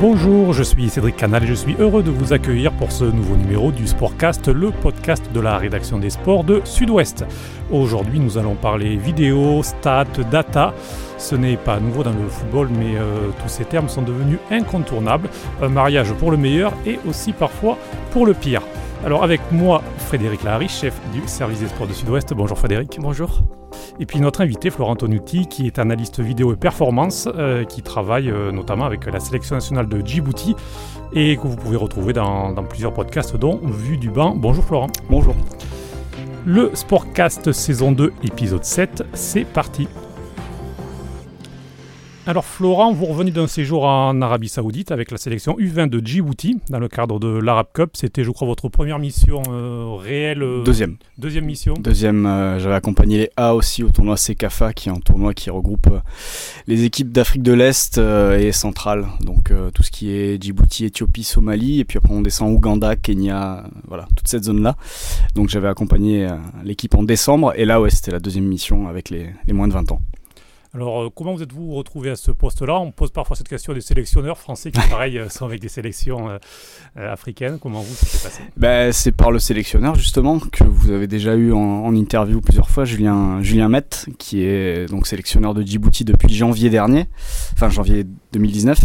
[0.00, 3.34] Bonjour, je suis Cédric Canal et je suis heureux de vous accueillir pour ce nouveau
[3.34, 7.24] numéro du Sportcast, le podcast de la rédaction des sports de Sud-Ouest.
[7.72, 10.72] Aujourd'hui, nous allons parler vidéo, stats, data.
[11.18, 15.28] Ce n'est pas nouveau dans le football, mais euh, tous ces termes sont devenus incontournables.
[15.60, 17.76] Un mariage pour le meilleur et aussi parfois
[18.12, 18.62] pour le pire.
[19.04, 22.34] Alors avec moi, Frédéric Lahari, chef du service des sports de Sud-Ouest.
[22.34, 22.98] Bonjour Frédéric.
[23.00, 23.42] Bonjour.
[24.00, 28.28] Et puis notre invité, Florent Tonuti, qui est analyste vidéo et performance, euh, qui travaille
[28.28, 30.56] euh, notamment avec la sélection nationale de Djibouti
[31.12, 34.34] et que vous pouvez retrouver dans, dans plusieurs podcasts, dont Vue du banc.
[34.34, 34.88] Bonjour Florent.
[35.08, 35.34] Bonjour.
[36.44, 39.86] Le Sportcast saison 2, épisode 7, c'est parti.
[42.28, 46.58] Alors Florent, vous revenez d'un séjour en Arabie Saoudite avec la sélection U20 de Djibouti
[46.68, 47.92] dans le cadre de l'Arab Cup.
[47.94, 50.42] C'était, je crois, votre première mission euh, réelle.
[50.42, 50.98] euh, Deuxième.
[51.16, 51.72] Deuxième mission.
[51.80, 55.48] Deuxième, euh, j'avais accompagné les A aussi au tournoi CECAFA, qui est un tournoi qui
[55.48, 55.88] regroupe
[56.66, 59.06] les équipes d'Afrique de l'Est et centrale.
[59.22, 61.80] Donc tout ce qui est Djibouti, Éthiopie, Somalie.
[61.80, 64.76] Et puis après on descend Ouganda, Kenya, voilà, toute cette zone-là.
[65.34, 66.28] Donc j'avais accompagné
[66.62, 67.54] l'équipe en décembre.
[67.56, 70.02] Et là, ouais, c'était la deuxième mission avec les, les moins de 20 ans.
[70.74, 72.78] Alors, euh, comment vous êtes-vous retrouvé à ce poste-là?
[72.78, 76.28] On pose parfois cette question des sélectionneurs français qui, pareil, euh, sont avec des sélections
[76.28, 76.38] euh,
[76.98, 77.58] euh, africaines.
[77.58, 78.42] Comment vous, ça s'est passé?
[78.56, 82.68] Ben, c'est par le sélectionneur justement que vous avez déjà eu en, en interview plusieurs
[82.68, 83.88] fois, Julien, Julien Met,
[84.18, 87.06] qui est donc sélectionneur de Djibouti depuis janvier dernier,
[87.54, 88.78] enfin janvier 2019,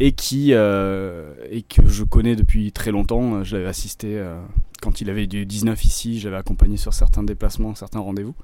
[0.00, 3.42] et qui euh, et que je connais depuis très longtemps.
[3.44, 4.40] Je l'avais assisté euh,
[4.82, 8.34] quand il avait du 19 ici, j'avais accompagné sur certains déplacements, certains rendez-vous.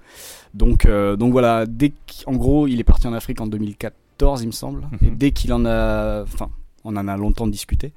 [0.54, 1.92] Donc euh, donc voilà, dès
[2.24, 5.16] qu'en gros il est parti en Afrique en 2014, il me semble, et Mhm.
[5.16, 6.50] dès qu'il en a, enfin
[6.84, 7.92] on en a longtemps discuté.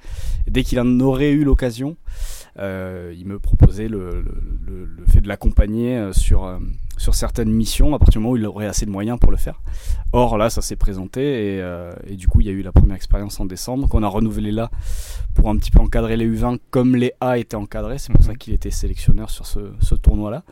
[0.47, 1.95] Et dès qu'il en aurait eu l'occasion,
[2.59, 4.35] euh, il me proposait le, le,
[4.67, 6.59] le- le fait de l'accompagner euh, sur, euh,
[6.97, 9.37] sur certaines missions à partir du moment où il aurait assez de moyens pour le
[9.37, 9.61] faire.
[10.13, 11.21] Or là, ça s'est présenté
[11.55, 14.03] et, euh, et du coup, il y a eu la première expérience en décembre qu'on
[14.03, 14.69] a renouvelé là
[15.33, 17.97] pour un petit peu encadrer les U20 comme les A étaient encadrés.
[17.97, 18.27] C'est pour Mhm.
[18.27, 20.43] ça qu'il était sélectionneur sur ce, ce tournoi-là.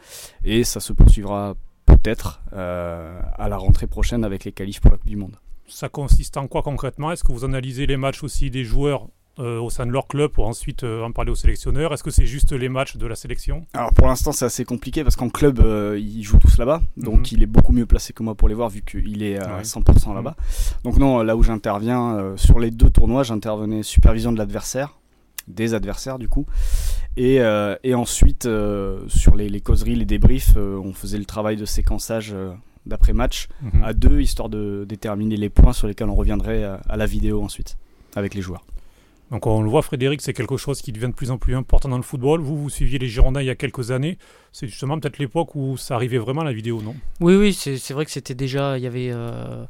[0.43, 1.55] Et ça se poursuivra
[1.85, 5.35] peut-être euh, à la rentrée prochaine avec les qualifs pour la Coupe du Monde.
[5.67, 7.11] Ça consiste en quoi concrètement?
[7.11, 9.07] Est-ce que vous analysez les matchs aussi des joueurs
[9.39, 12.11] euh, au sein de leur club pour ensuite euh, en parler aux sélectionneurs Est-ce que
[12.11, 13.65] c'est juste les matchs de la sélection?
[13.73, 17.19] Alors pour l'instant c'est assez compliqué parce qu'en club euh, ils jouent tous là-bas donc
[17.19, 17.25] Mhm.
[17.31, 19.63] il est beaucoup mieux placé que moi pour les voir vu qu'il est à Ouais.
[19.63, 20.35] 100% là-bas.
[20.83, 24.97] Donc non là où j'interviens sur les deux tournois j'intervenais supervision de l'adversaire
[25.47, 26.45] des adversaires du coup
[27.17, 27.39] et,
[27.83, 28.47] et ensuite
[29.07, 32.35] sur les, les causeries les débriefs on faisait le travail de séquençage
[32.85, 33.83] d'après match Mhm.
[33.83, 37.41] à deux histoire de déterminer les points sur lesquels on reviendrait à, à la vidéo
[37.41, 37.77] ensuite
[38.15, 38.63] avec les joueurs.
[39.33, 41.89] Donc on le voit, Frédéric, c'est quelque chose qui devient de plus en plus important
[41.89, 42.39] dans le football.
[42.39, 44.19] Vous, vous suiviez les Girondins il y a quelques années.
[44.51, 46.95] C'est justement peut-être l'époque où ça arrivait vraiment la vidéo, non?
[47.19, 48.77] Oui, oui, c'est c'est vrai que c'était déjà.
[48.77, 49.65] Il y avait euh,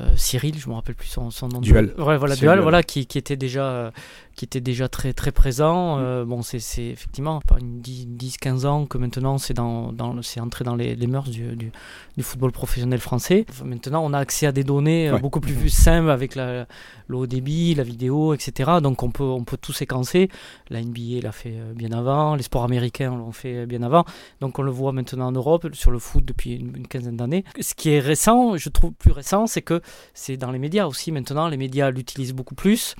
[0.00, 1.60] euh, Cyril, je me rappelle plus son, son nom.
[1.60, 1.72] de-.
[2.02, 2.58] Ouais, voilà, Dual.
[2.58, 3.90] voilà, qui, qui était déjà, euh,
[4.36, 5.98] qui était déjà très, très présent.
[5.98, 10.76] Euh, bon, c'est effectivement pas une 10-15 ans que maintenant c'est dans, dans, entré dans
[10.76, 11.72] les, les mœurs du, du,
[12.16, 13.46] du football professionnel français.
[13.48, 15.20] Enfin, maintenant, on a accès à des données euh, Ouais.
[15.20, 16.66] beaucoup plus simples avec la,
[17.08, 18.72] le haut débit, la vidéo, etc.
[18.82, 20.28] Donc on peut, on peut tout séquencer.
[20.68, 24.04] La NBA l'a fait euh, bien avant, les sports américains l'ont fait bien avant.
[24.40, 27.44] Donc on le voit maintenant en Europe sur le foot depuis une, une quinzaine d'années.
[27.60, 29.80] Ce qui est récent, je trouve plus récent, c'est que
[30.12, 31.48] c'est dans les médias aussi maintenant.
[31.48, 32.94] Les médias l'utilisent beaucoup plus.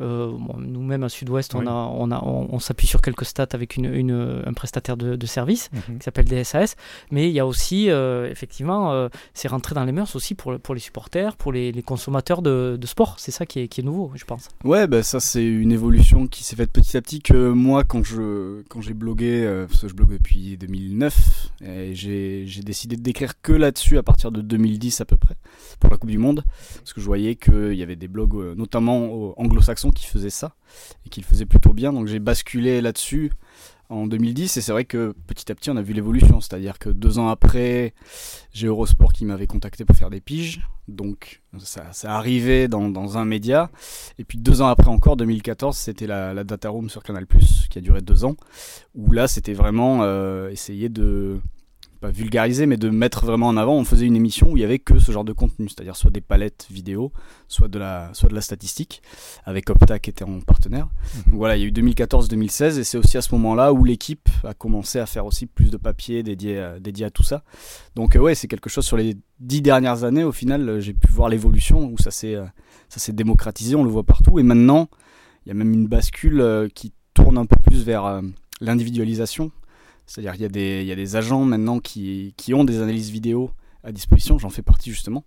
[0.00, 1.60] Euh, bon, Nous-mêmes à Sud-Ouest, Oui.
[1.64, 4.96] on, a, on, a, on, on s'appuie sur quelques stats avec une, une, un prestataire
[4.96, 5.98] de, de service Mhm.
[5.98, 6.76] qui s'appelle DSAS.
[7.10, 10.58] Mais il y a aussi, euh, effectivement, euh, c'est rentré dans les mœurs aussi pour,
[10.60, 13.16] pour les supporters, pour les, les consommateurs de, de sport.
[13.18, 14.48] C'est ça qui est, qui est nouveau, je pense.
[14.64, 18.04] Ouais, bah ça c'est une évolution qui s'est faite petit à petit que moi quand
[18.04, 22.96] je quand j'ai blogué, euh, parce que je blogue depuis 2009, et j'ai j'ai décidé
[22.96, 25.36] de d'écrire que là-dessus à partir de 2010 à peu près
[25.80, 26.44] pour la Coupe du Monde,
[26.78, 29.32] parce que je voyais qu'il y avait des blogs notamment euh,
[29.90, 30.54] qui faisaient ça
[31.06, 33.32] et qui le faisaient plutôt bien, donc j'ai basculé là-dessus
[33.90, 36.90] en 2010 et c'est vrai que petit à petit on a vu l'évolution, c'est-à-dire que
[36.90, 37.94] deux ans après
[38.52, 43.24] j'ai Eurosport qui m'avait contacté pour faire des piges, donc ça, ça arrivait dans, un
[43.24, 43.70] média.
[44.18, 47.26] Et puis deux ans après encore, 2014, c'était la, la Data Room sur Canal+,
[47.70, 48.36] qui a duré deux ans,
[48.94, 51.40] où là c'était vraiment euh, essayer de
[52.00, 53.74] pas vulgariser, mais de mettre vraiment en avant.
[53.74, 56.10] On faisait une émission où il y avait que ce genre de contenu, c'est-à-dire soit
[56.10, 57.12] des palettes vidéo,
[57.48, 59.02] soit de la, soit de la statistique,
[59.44, 60.88] avec Opta qui était en partenaire.
[61.14, 61.22] Mhm.
[61.32, 64.28] Donc voilà, il y a eu 2014-2016 et c'est aussi à ce moment-là où l'équipe
[64.44, 67.42] a commencé à faire aussi plus de papier dédié à, dédié à tout ça.
[67.94, 70.94] Donc euh, ouais, c'est quelque chose sur les dix dernières années, au final, euh, j'ai
[70.94, 72.44] pu voir l'évolution où ça s'est euh,
[72.88, 74.38] ça s'est démocratisé, on le voit partout.
[74.38, 74.88] Et maintenant,
[75.44, 78.22] il y a même une bascule euh, qui tourne un peu plus vers
[78.60, 79.50] l'individualisation.
[80.08, 83.50] C'est-à-dire qu'il y, a des- agents maintenant qui, ont des analyses vidéo
[83.84, 85.22] à disposition, j'en fais partie justement,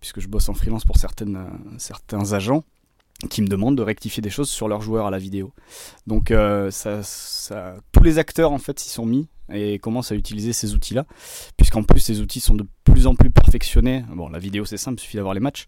[0.00, 2.62] puisque je bosse en freelance pour certaines, euh, certains agents.
[3.30, 5.54] qui me demandent de rectifier des choses sur leurs joueurs à la vidéo.
[6.06, 6.30] Donc
[6.70, 7.00] ça,
[7.90, 11.06] tous les acteurs en fait s'y sont mis et commencent à utiliser ces outils-là,
[11.56, 14.04] puisqu'en plus ces outils sont de plus en plus perfectionnés.
[14.14, 15.66] Bon, la vidéo c'est simple, il suffit d'avoir les matchs,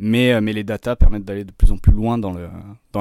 [0.00, 2.32] mais, mais les datas permettent d'aller de plus en plus loin dans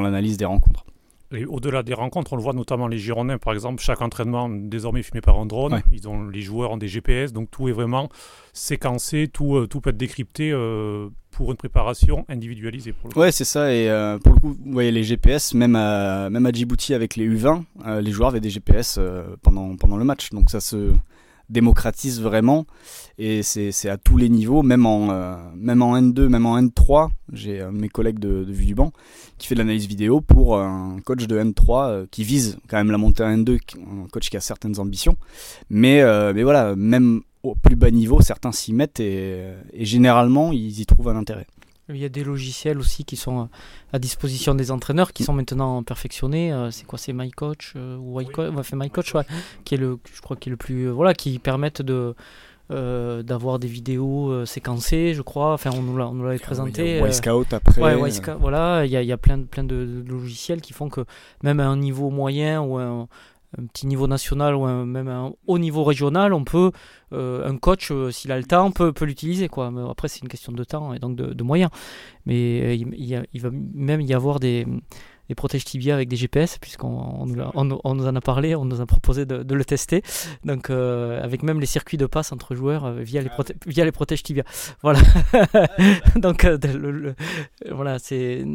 [0.02, 0.86] l'analyse des rencontres.
[1.34, 5.04] Et au-delà des rencontres, on le voit notamment les Girondins, par exemple, chaque entraînement désormais
[5.04, 5.82] filmé par un drone.
[5.92, 8.10] Ils ont, les joueurs ont des GPS, donc tout est vraiment
[8.54, 12.94] séquencé, tout, euh, tout peut être décrypté euh, pour une préparation individualisée.
[12.94, 13.74] Pour le ouais, c'est ça.
[13.74, 17.18] Et euh, pour le coup, vous voyez les GPS, même à, même à Djibouti avec
[17.18, 17.64] les U20,
[18.02, 19.00] les joueurs avaient des GPS
[19.42, 20.30] pendant, pendant le match.
[20.30, 20.94] Donc ça se
[21.50, 22.66] démocratise vraiment
[23.18, 27.10] et c'est à tous les niveaux, même en, euh, même en N2, même en N3.
[27.34, 28.92] J'ai un de mes collègues de, de Vue du Banc
[29.38, 32.92] qui fait de l'analyse vidéo pour un coach de N3 euh, qui vise quand même
[32.92, 35.18] la montée à N2, un coach qui a certaines ambitions.
[35.70, 39.42] Mais, euh, mais voilà, même au plus bas niveau, certains s'y mettent et,
[39.74, 41.48] et généralement ils y trouvent un intérêt.
[41.90, 43.46] Il y a des logiciels aussi qui sont euh,
[43.94, 46.52] à disposition des entraîneurs qui sont maintenant perfectionnés.
[46.52, 47.00] Euh, c'est quoi?
[47.00, 49.24] C'est MyCoach euh, ou MyCoach, MyCoach, ouais,
[49.64, 52.16] qui est le, je crois, qui est le plus, voilà, qui permettent de
[52.70, 55.54] d'avoir des vidéos séquencées, je crois.
[55.54, 57.00] Enfin, on nous l'avait présenté.
[57.00, 57.82] Y Scout après.
[57.82, 58.12] Ouais,
[58.42, 61.06] voilà, il y a, y a plein, plein de, logiciels qui font que
[61.44, 63.08] même à un niveau moyen ou un,
[63.58, 66.72] un petit niveau national ou même un haut niveau régional, on peut,
[67.14, 69.48] euh, un coach, euh, s'il a le temps, peut, peut l'utiliser.
[69.48, 69.72] Quoi.
[69.90, 71.72] après, c'est une question de temps et donc de, moyens.
[72.26, 74.66] Mais euh, il, va même y avoir des,
[75.30, 78.86] les protèges tibia avec des GPS, puisqu'on on, nous en a parlé, on nous a
[78.86, 80.04] proposé de, le tester.
[80.44, 83.30] Donc, euh, avec même les circuits de passe entre joueurs euh, via, les
[83.66, 84.44] via les protèges tibia.
[84.84, 85.00] Voilà.
[86.16, 86.58] Donc, euh,
[87.72, 88.46] voilà, c'est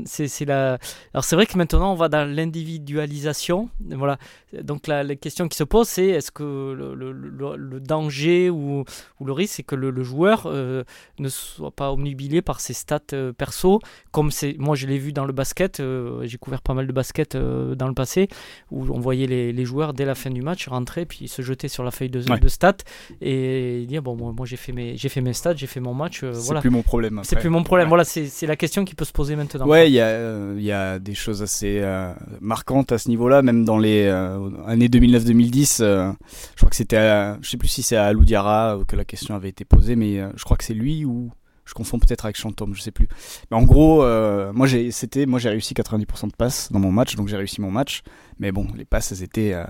[0.47, 0.79] la.
[1.13, 3.69] Alors, c'est vrai que maintenant, on va dans l'individualisation.
[3.81, 4.19] Voilà.
[4.53, 8.85] Donc, la, la, question qui se pose, c'est est-ce que le, danger ou,
[9.21, 13.01] ou, le risque, c'est que le, joueur ne soit pas omnibilé par ses stats
[13.37, 13.81] perso,
[14.11, 14.57] comme c'est.
[14.59, 15.83] Moi, je l'ai vu dans le basket,
[16.23, 18.29] j'ai couvert pas mal de basket euh, dans le passé,
[18.71, 21.85] où on voyait les, joueurs dès la fin du match rentrer, puis se jeter sur
[21.85, 22.79] la feuille de, de stats
[23.21, 26.23] et dire bon, moi, j'ai fait mes, fait mes stats, j'ai fait mon match.
[26.25, 27.21] Euh, c'est plus mon problème.
[27.25, 27.89] C'est plus mon problème.
[27.89, 29.67] Voilà, c'est la question qui peut se poser maintenant.
[29.67, 33.65] Ouais, il y, a, y a des choses assez euh, marquantes à ce niveau-là, même
[33.65, 35.79] dans les années 2009-2010.
[35.79, 36.15] je
[36.57, 39.65] crois que c'était, je sais plus si c'est à Loudiara que la question avait été
[39.65, 41.31] posée, mais je crois que c'est lui ou
[41.65, 43.09] je confonds peut-être avec Chantôme, je sais plus.
[43.51, 46.93] Mais en gros, euh, moi j'ai c'était moi j'ai réussi 90% de passes dans mon
[46.93, 48.03] match, donc j'ai réussi mon match.
[48.39, 49.65] Mais bon, les passes elles étaient euh,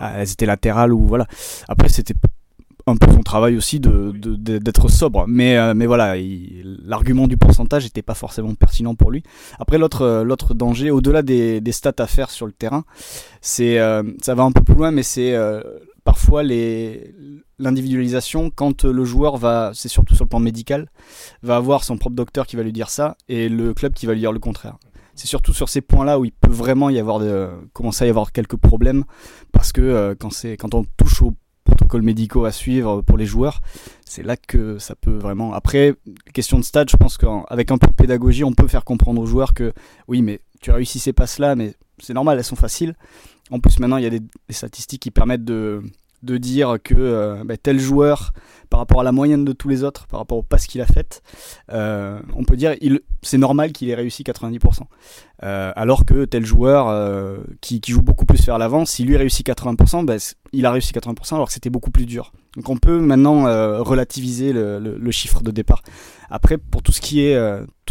[0.00, 1.26] ah, elles étaient latérales ou voilà.
[1.68, 2.14] Après c'était
[2.86, 4.12] un peu son travail aussi de
[4.58, 5.26] d'être sobre.
[5.28, 6.16] Mais euh, mais voilà,
[6.84, 9.22] l'argument du pourcentage n'était pas forcément pertinent pour lui.
[9.58, 12.84] Après l'autre l'autre danger, au-delà des, des stats à faire sur le terrain,
[13.40, 13.78] c'est
[14.20, 15.36] ça va un peu plus loin, mais c'est
[16.02, 17.14] parfois les
[17.60, 20.88] l'individualisation quand le joueur va, c'est surtout sur le plan médical,
[21.42, 24.14] va avoir son propre docteur qui va lui dire ça et le club qui va
[24.14, 24.78] lui dire le contraire.
[25.14, 27.20] C'est surtout sur ces points-là où il peut vraiment y avoir
[27.72, 29.04] commencer à y avoir quelques problèmes
[29.52, 31.34] parce que euh, quand on touche aux
[31.64, 33.60] protocoles médicaux à suivre pour les joueurs,
[34.04, 35.52] c'est là que ça peut vraiment.
[35.52, 35.94] Après,
[36.32, 39.26] question de stade, je pense qu'avec un peu de pédagogie, on peut faire comprendre aux
[39.26, 39.72] joueurs que
[40.08, 42.94] oui, mais tu as réussi ces passes-là, mais c'est normal, elles sont faciles.
[43.50, 45.82] En plus, maintenant, il y a des, statistiques qui permettent de,
[46.22, 48.32] de dire que euh, bah, tel joueur,
[48.68, 50.86] par rapport à la moyenne de tous les autres, par rapport au pass qu'il a
[50.86, 51.22] fait,
[51.72, 54.82] euh, on peut dire il c'est normal qu'il ait réussi 90%.
[55.42, 60.04] Euh, alors que tel joueur qui, joue beaucoup plus vers l'avant, si lui réussit 80%,
[60.04, 60.16] bah,
[60.52, 62.32] il a réussi 80% alors que c'était beaucoup plus dur.
[62.56, 63.44] Donc on peut maintenant
[63.82, 65.82] relativiser le, chiffre de départ.
[66.30, 67.36] Après, pour tout ce qui est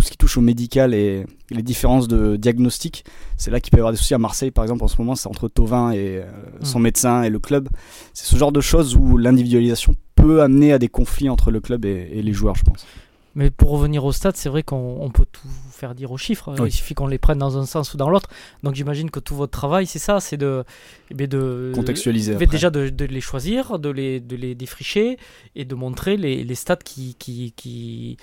[0.10, 3.06] ce qui touche au médical et, les différences de diagnostic,
[3.38, 5.16] c'est là qu'il peut y avoir des soucis à Marseille, par exemple, en ce moment,
[5.16, 6.26] c'est entre Tovin et euh,
[6.62, 6.84] son mm.
[6.84, 7.70] médecin et le club.
[8.14, 11.86] C'est ce genre de choses où l'individualisation peut amener à des conflits entre le club
[11.86, 12.86] et, les joueurs, je pense.
[13.34, 16.54] Mais pour revenir au stade, c'est vrai qu'on peut tout faire dire aux chiffres.
[16.64, 18.30] Il suffit qu'on les prenne dans un sens ou dans l'autre.
[18.64, 20.64] Donc j'imagine que tout votre travail, c'est ça, c'est de,
[21.10, 22.36] eh de contextualiser.
[22.36, 25.18] Déjà de, les choisir, de les, de les défricher
[25.56, 28.18] et de montrer les, les stats qui, qui, qui,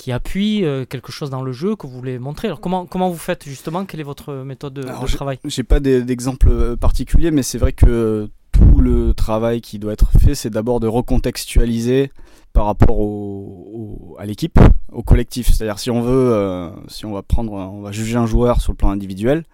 [0.00, 2.48] qui appuie euh, quelque chose dans le jeu que vous voulez montrer.
[2.48, 3.84] Alors comment, comment vous faites justement?
[3.84, 5.38] Quelle est votre méthode de, de travail?
[5.44, 10.10] J'ai pas d'exemple euh, particulier, mais c'est vrai que tout le travail qui doit être
[10.18, 12.12] fait, c'est d'abord de recontextualiser
[12.54, 14.58] par rapport au, à l'équipe,
[14.90, 15.52] au collectif.
[15.52, 18.72] C'est-à-dire si on veut, euh, si on va prendre, on va juger un joueur sur
[18.72, 19.44] le plan individuel,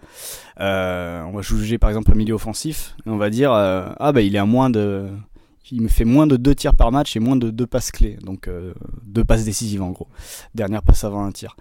[0.57, 4.33] on va juger par exemple le milieu offensif, et on va dire ah bah il
[4.33, 5.07] est à moins de
[5.71, 8.17] il me fait moins de deux tirs par match et moins de deux passes clés,
[8.23, 10.07] donc euh, deux passes décisives en gros.
[10.55, 11.55] Dernière passe avant un tir.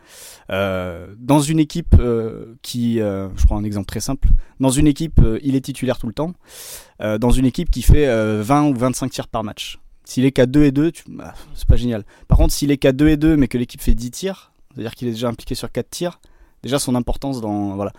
[0.51, 4.29] Euh, dans une équipe euh, qui, je prends un exemple très simple,
[4.61, 6.33] dans une équipe, il est titulaire tout le temps.
[7.01, 8.07] dans une équipe qui fait
[8.43, 9.79] 20 ou 25 tirs par match.
[10.05, 12.05] S'il est qu'à 2 et 2, bah, c'est pas génial.
[12.29, 14.95] Par contre, s'il est qu'à 2 et 2, mais que l'équipe fait 10 tirs, c'est-à-dire
[14.95, 16.21] qu'il est déjà impliqué sur 4 tirs,
[16.63, 17.93] déjà son importance dans voilà.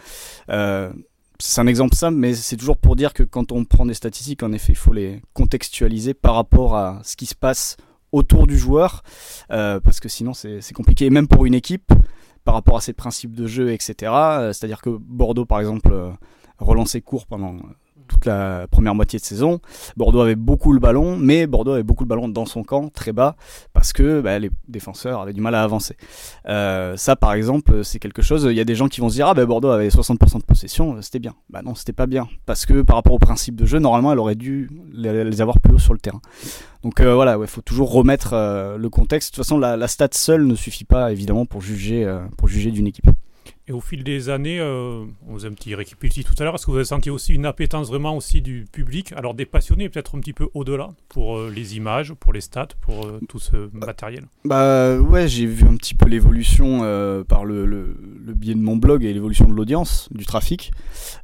[1.39, 4.41] C'est un exemple simple, mais c'est toujours pour dire que quand on prend des statistiques,
[4.41, 7.77] en effet, il faut les contextualiser par rapport à ce qui se passe
[8.11, 9.03] autour du joueur,
[9.51, 11.05] euh, parce que sinon c'est compliqué.
[11.05, 11.93] Et même pour une équipe,
[12.43, 14.11] par rapport à ses principes de jeu, etc.
[14.13, 16.11] Euh, c'est-à-dire que Bordeaux, par exemple, euh,
[16.59, 17.57] relançait court pendant
[18.07, 19.59] toute la première moitié de saison.
[19.95, 23.13] Bordeaux avait beaucoup le ballon, mais Bordeaux avait beaucoup le ballon dans son camp, très
[23.13, 23.35] bas,
[23.73, 25.95] parce que bah, les défenseurs avaient du mal à avancer.
[26.47, 28.47] Euh, ça, par exemple, c'est quelque chose.
[28.49, 30.43] Il y a des gens qui vont se dire ah ben Bordeaux avait 60% de
[30.43, 31.35] possession, c'était bien.
[31.49, 34.19] Bah non, c'était pas bien, parce que par rapport au principe de jeu, normalement, elle
[34.19, 36.21] aurait dû les avoir plus haut sur le terrain.
[36.83, 39.31] Donc euh, voilà, il faut toujours remettre euh, le contexte.
[39.31, 42.71] De toute façon, la, la, stat seule ne suffit pas évidemment pour juger, pour juger
[42.71, 43.09] d'une équipe.
[43.69, 46.65] Et au fil des années, euh, on faisait un petit récapitulatif tout à l'heure, est-ce
[46.65, 50.15] que vous avez senti aussi une appétence vraiment aussi du public, alors des passionnés peut-être
[50.15, 53.69] un petit peu au-delà, pour euh, les images, pour les stats, pour euh, tout ce
[53.73, 54.23] matériel?
[54.45, 56.79] Bah ouais, j'ai vu un petit peu l'évolution
[57.27, 57.97] par le, le,
[58.33, 60.71] biais de mon blog et l'évolution de l'audience, du trafic.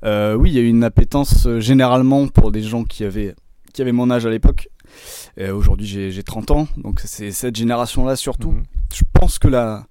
[0.03, 3.35] oui, il y a eu une appétence généralement pour des gens qui avaient,
[3.73, 4.67] qui avaient mon âge à l'époque.
[5.39, 8.51] Aujourd'hui j'ai 30 ans, donc c'est cette génération-là surtout.
[8.51, 8.63] Mhm.
[8.93, 9.87] Je pense que la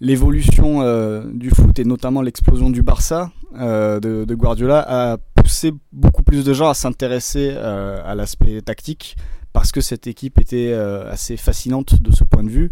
[0.00, 6.22] l'évolution euh, du foot et notamment l'explosion du Barça euh, de, Guardiola a poussé beaucoup
[6.22, 9.16] plus de gens à s'intéresser euh, à l'aspect tactique
[9.52, 12.70] parce que cette équipe était assez fascinante de ce point de vue.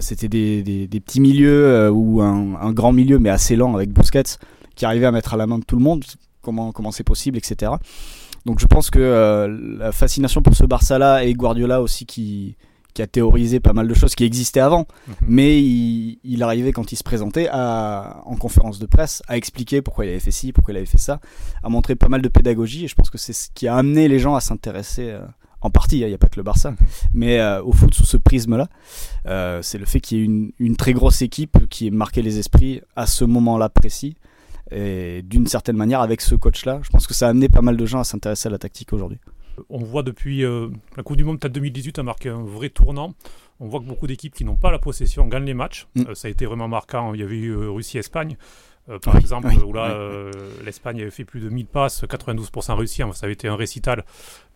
[0.00, 4.38] C'était des, petits milieux ou un, grand milieu mais assez lent avec Busquets
[4.74, 6.02] qui arrivait à mettre à la main de tout le monde.
[6.40, 7.72] Comment comment c'est possible, etc.
[8.46, 12.56] Donc je pense que la fascination pour ce Barça-là et Guardiola aussi qui
[12.94, 15.14] qui a théorisé pas mal de choses qui existaient avant, mhm.
[15.26, 20.06] mais il, arrivait quand il se présentait à, en conférence de presse à expliquer pourquoi
[20.06, 21.20] il avait fait ci, pourquoi il avait fait ça,
[21.62, 24.08] à montrer pas mal de pédagogie, et je pense que c'est ce qui a amené
[24.08, 25.10] les gens à s'intéresser.
[25.10, 25.26] Euh,
[25.60, 26.76] en partie, hein, il n'y a pas que le Barça, mhm.
[27.14, 28.68] mais euh, au foot sous ce prisme-là,
[29.26, 32.20] euh, c'est le fait qu'il y ait une, une, très grosse équipe qui ait marqué
[32.20, 34.14] les esprits à ce moment-là précis,
[34.70, 37.76] et d'une certaine manière avec ce coach-là, je pense que ça a amené pas mal
[37.76, 39.18] de gens à s'intéresser à la tactique aujourd'hui.
[39.68, 43.14] On voit depuis euh, la Coupe du Monde, peut-être 2018, a marqué un vrai tournant.
[43.60, 45.86] On voit que beaucoup d'équipes qui n'ont pas la possession gagnent les matchs.
[45.94, 46.02] Mm.
[46.08, 47.14] Euh, ça a été vraiment marquant.
[47.14, 48.36] Il y avait eu euh, Russie-Espagne.
[48.90, 50.30] Euh, par exemple, où là, euh,
[50.62, 53.02] l'Espagne avait fait plus de 1000 passes, 92% réussi.
[53.14, 54.04] ça avait été un récital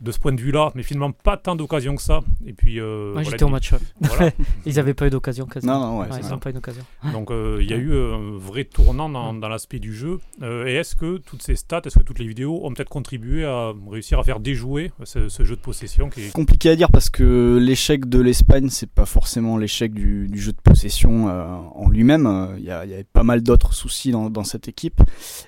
[0.02, 2.20] de ce point de vue-là, mais finalement pas tant d'occasions que ça.
[2.47, 3.73] Et puis, euh, Moi, j'étais au match.
[4.66, 5.80] ils n'avaient pas eu d'occasion quasiment.
[5.80, 6.82] Non, non, ouais, ils n'ont pas eu d'occasion.
[7.12, 10.18] Donc, il y a eu un vrai tournant dans, dans l'aspect du jeu.
[10.42, 13.73] et est-ce que toutes ces stats, est-ce que toutes les vidéos ont peut-être contribué à
[13.90, 16.32] réussir à faire déjouer ce, jeu de possession qui est...
[16.32, 20.52] Compliqué à dire parce que l'échec de l'Espagne, c'est pas forcément l'échec du, du, jeu
[20.52, 22.54] de possession en lui-même.
[22.58, 25.00] Il y, y, avait pas mal d'autres soucis dans, cette équipe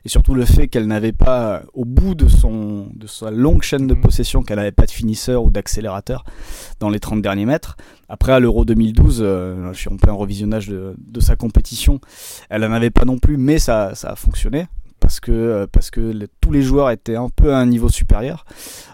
[0.04, 3.86] et surtout le fait qu'elle n'avait pas au bout de son de sa longue chaîne
[3.86, 4.00] de mhm.
[4.00, 6.24] possession qu'elle n'avait pas de finisseur ou d'accélérateur
[6.80, 7.76] dans les 30 derniers mètres
[8.08, 12.00] après à l'Euro 2012 euh, je suis en plein revisionnage de, sa compétition
[12.48, 14.66] elle n'en avait pas non plus mais ça, ça a fonctionné
[15.00, 18.44] parce que euh, parce que tous les joueurs étaient un peu à un niveau supérieur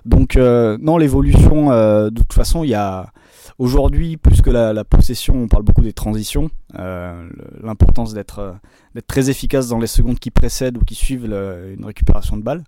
[0.05, 3.13] donc euh, non l'évolution de toute façon il y a
[3.59, 7.29] Aujourd'hui, plus que la, possession, on parle beaucoup des transitions, euh,
[7.63, 8.53] l'importance d'être euh,
[8.95, 12.65] d'être très efficace dans les secondes qui précèdent ou qui suivent une récupération de balle,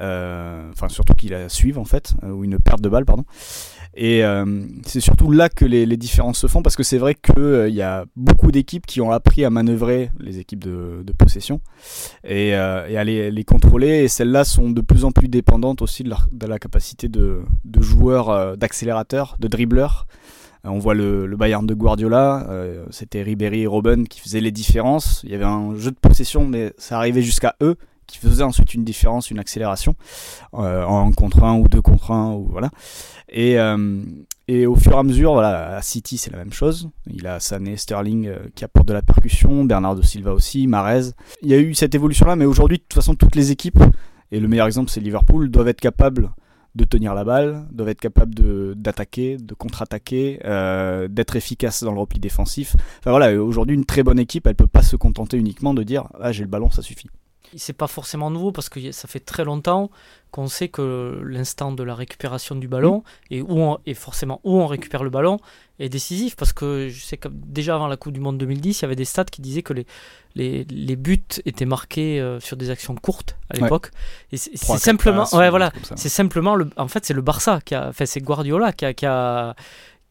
[0.00, 3.24] euh, enfin surtout qu'ils la suivent en fait, ou une perte de balle, pardon.
[3.94, 4.22] Et
[4.86, 8.04] c'est surtout là que les, différences se font parce que c'est vrai qu'il y a
[8.16, 11.60] beaucoup d'équipes qui ont appris à manœuvrer les équipes de, possession
[12.24, 14.04] et, à les, contrôler.
[14.04, 17.42] Et celles-là sont de plus en plus dépendantes aussi de, la capacité de,
[17.80, 20.06] joueurs, d'accélérateurs, de dribbleurs
[20.64, 24.52] euh, on voit le, Bayern de Guardiola, euh, c'était Ribéry et Robben qui faisaient les
[24.52, 25.20] différences.
[25.24, 27.76] Il y avait un jeu de possession, mais ça arrivait jusqu'à eux
[28.12, 29.94] qui faisaient ensuite une différence, une accélération
[30.54, 32.70] euh, en contre un ou deux contre un ou voilà.
[33.34, 33.56] Et,
[34.46, 36.90] et au fur et à mesure, voilà, à City c'est la même chose.
[37.06, 41.12] Il a Sané, Sterling qui apportent de la percussion, Bernardo Silva aussi, Marez.
[41.40, 43.82] Il y a eu cette évolution là, mais aujourd'hui de toute façon toutes les équipes
[44.30, 46.30] et le meilleur exemple c'est Liverpool doivent être capables
[46.74, 48.34] de tenir la balle, doivent être capables
[48.74, 52.74] d'attaquer, de contre-attaquer, euh, d'être efficace dans le repli défensif.
[53.00, 56.08] Enfin voilà, aujourd'hui une très bonne équipe, elle peut pas se contenter uniquement de dire
[56.20, 57.08] ah j'ai le ballon, ça suffit.
[57.56, 59.90] C'est pas forcément nouveau parce que ça fait très longtemps
[60.30, 64.58] qu'on sait que l'instant de la récupération du ballon et, où on, et forcément où
[64.58, 65.38] on récupère le ballon
[65.78, 68.82] est décisif parce que je sais que déjà avant la Coupe du Monde 2010, il
[68.82, 69.86] y avait des stats qui disaient que les,
[70.34, 73.90] les, les buts étaient marqués euh, sur des actions courtes à l'époque.
[74.32, 77.92] Et c'est simplement, ouais, voilà, c'est simplement le, en fait, c'est le Barça qui a,
[77.92, 79.54] fait c'est Guardiola qui a, qui a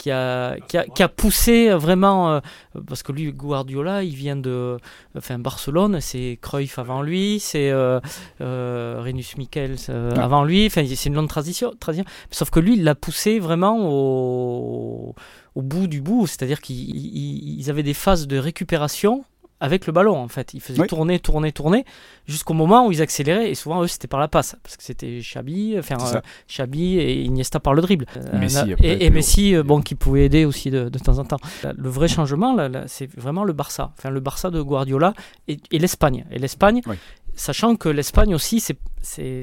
[0.02, 2.40] qui a, qui a, poussé vraiment, euh,
[2.88, 4.78] parce que lui, Guardiola, il vient de
[5.16, 8.00] enfin, Barcelone, c'est Cruyff avant lui, c'est euh,
[8.42, 9.78] euh Renus Michels
[10.18, 13.78] avant lui, enfin, c'est une longue tradition, tradition, sauf que lui, il l'a poussé vraiment
[13.92, 15.14] au,
[15.54, 19.24] au bout du bout, c'est-à-dire qu'ils avaient des phases de récupération
[19.62, 20.54] avec le ballon en fait.
[20.54, 20.88] Ils faisaient Oui.
[20.88, 21.86] tourner, tourner, tourner
[22.28, 25.20] jusqu'au moment où ils accéléraient et souvent eux c'était par la passe parce que c'était
[25.22, 28.06] Xabi, enfin euh, Xabi et Iniesta par le dribble.
[28.18, 29.10] Euh, Messi, et- après, et.
[29.10, 31.40] Messi euh, bon qui pouvait aider aussi de, de temps en temps.
[31.78, 35.14] Le vrai changement là, là, c'est vraiment le Barça, enfin le Barça de Guardiola
[35.48, 36.26] et, et l'Espagne.
[36.32, 36.96] Et l'Espagne, Oui.
[37.36, 38.78] Sachant que l'Espagne aussi, c'est,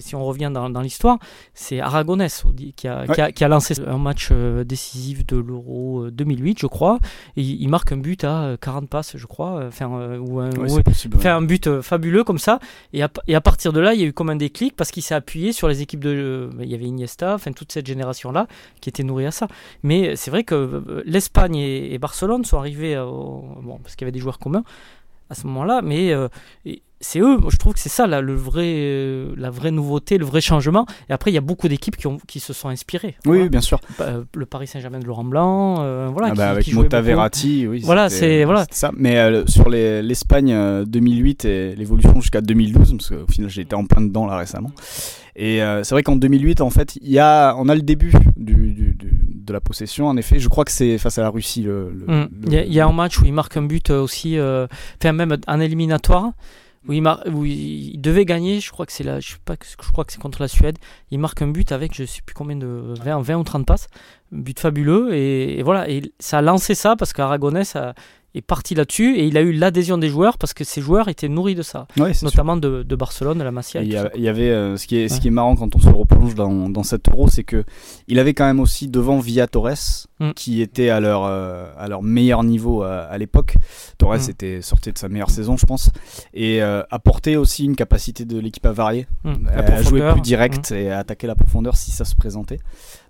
[0.00, 1.18] si on revient dans, dans l'histoire,
[1.54, 2.44] c'est Aragonès
[2.76, 6.58] qui, a, qui, a, qui a lancé un match euh, décisif de l'Euro euh, 2008,
[6.60, 6.98] je crois.
[7.36, 10.38] Et il, marque un but à euh, 40 passes, je crois, euh, enfin, euh, ou
[10.40, 11.16] un, Ouais, ou- c'est possible.
[11.18, 11.26] ouais.
[11.26, 12.60] un but euh, fabuleux comme ça.
[12.92, 14.90] Et à, et à partir de là, il y a eu comme un déclic parce
[14.92, 16.10] qu'il s'est appuyé sur les équipes de.
[16.10, 18.46] euh, il y avait Iniesta, enfin toute cette génération-là
[18.80, 19.48] qui était nourrie à ça.
[19.82, 22.94] Mais c'est vrai que euh, l'Espagne et, et Barcelone sont arrivés.
[22.94, 24.62] euh, au- bon, parce qu'il y avait des joueurs communs
[25.30, 25.82] à ce moment-là.
[25.82, 26.28] Mais euh,
[26.64, 29.70] et c'est eux, moi, je trouve que c'est ça là, le vrai, euh, la vraie
[29.70, 30.84] nouveauté, le vrai changement.
[31.08, 33.14] Et après, il y a beaucoup d'équipes qui, ont, qui se sont inspirées.
[33.24, 33.48] Oui, Voilà.
[33.48, 33.80] bien sûr.
[33.98, 36.28] Bah, le Paris Saint-Germain de Laurent Blanc, euh, voilà.
[36.28, 37.06] Ah qui- bah, avec qui jouait Mota beaucoup.
[37.06, 37.80] Verratti, oui.
[37.84, 38.66] Voilà, c'est- voilà.
[38.70, 38.90] ça.
[38.96, 43.62] Mais euh, sur les- l'Espagne euh, 2008 et l'évolution jusqu'à 2012, parce qu'au final j'ai
[43.62, 44.70] été en plein dedans là récemment.
[45.40, 48.54] Et c'est vrai qu'en 2008, en fait, il y a, on a le début du,
[48.72, 50.08] du- du- de la possession.
[50.08, 51.62] En effet, je crois que c'est face à la Russie.
[51.62, 53.62] Le, le- le- Il, y a, il y a un match où il marque un
[53.62, 56.32] but aussi, enfin même en éliminatoire,
[56.94, 60.20] il, devait gagner, je crois que c'est là, je sais pas, je crois que c'est
[60.20, 60.78] contre la Suède.
[61.10, 63.88] Il marque un but avec je sais plus combien de 20, 20 ou 30 passes,
[64.32, 67.94] un but fabuleux et, et voilà, et ça a lancé ça parce qu'Aragonès a-
[68.34, 71.28] est parti là-dessus et il a eu l'adhésion des joueurs parce que ces joueurs étaient
[71.28, 73.80] nourris de ça, Ouais, notamment de, de Barcelone, de la Masia.
[73.82, 75.80] et Il y, a- avait euh, ce qui est ce qui est marrant quand on
[75.80, 77.64] se replonge dans, dans cet euro, c'est que
[78.06, 80.32] il avait quand même aussi devant Villa Torres, Mm.
[80.34, 83.54] qui était à leur euh, à leur meilleur niveau à, à l'époque.
[83.98, 84.30] Torres Mm.
[84.30, 85.90] était sorti de sa meilleure saison, je pense,
[86.34, 89.46] et euh, apportait aussi une capacité de l'équipe à varier, Mm.
[89.48, 92.58] à, à jouer plus direct et à attaquer la profondeur si ça se présentait.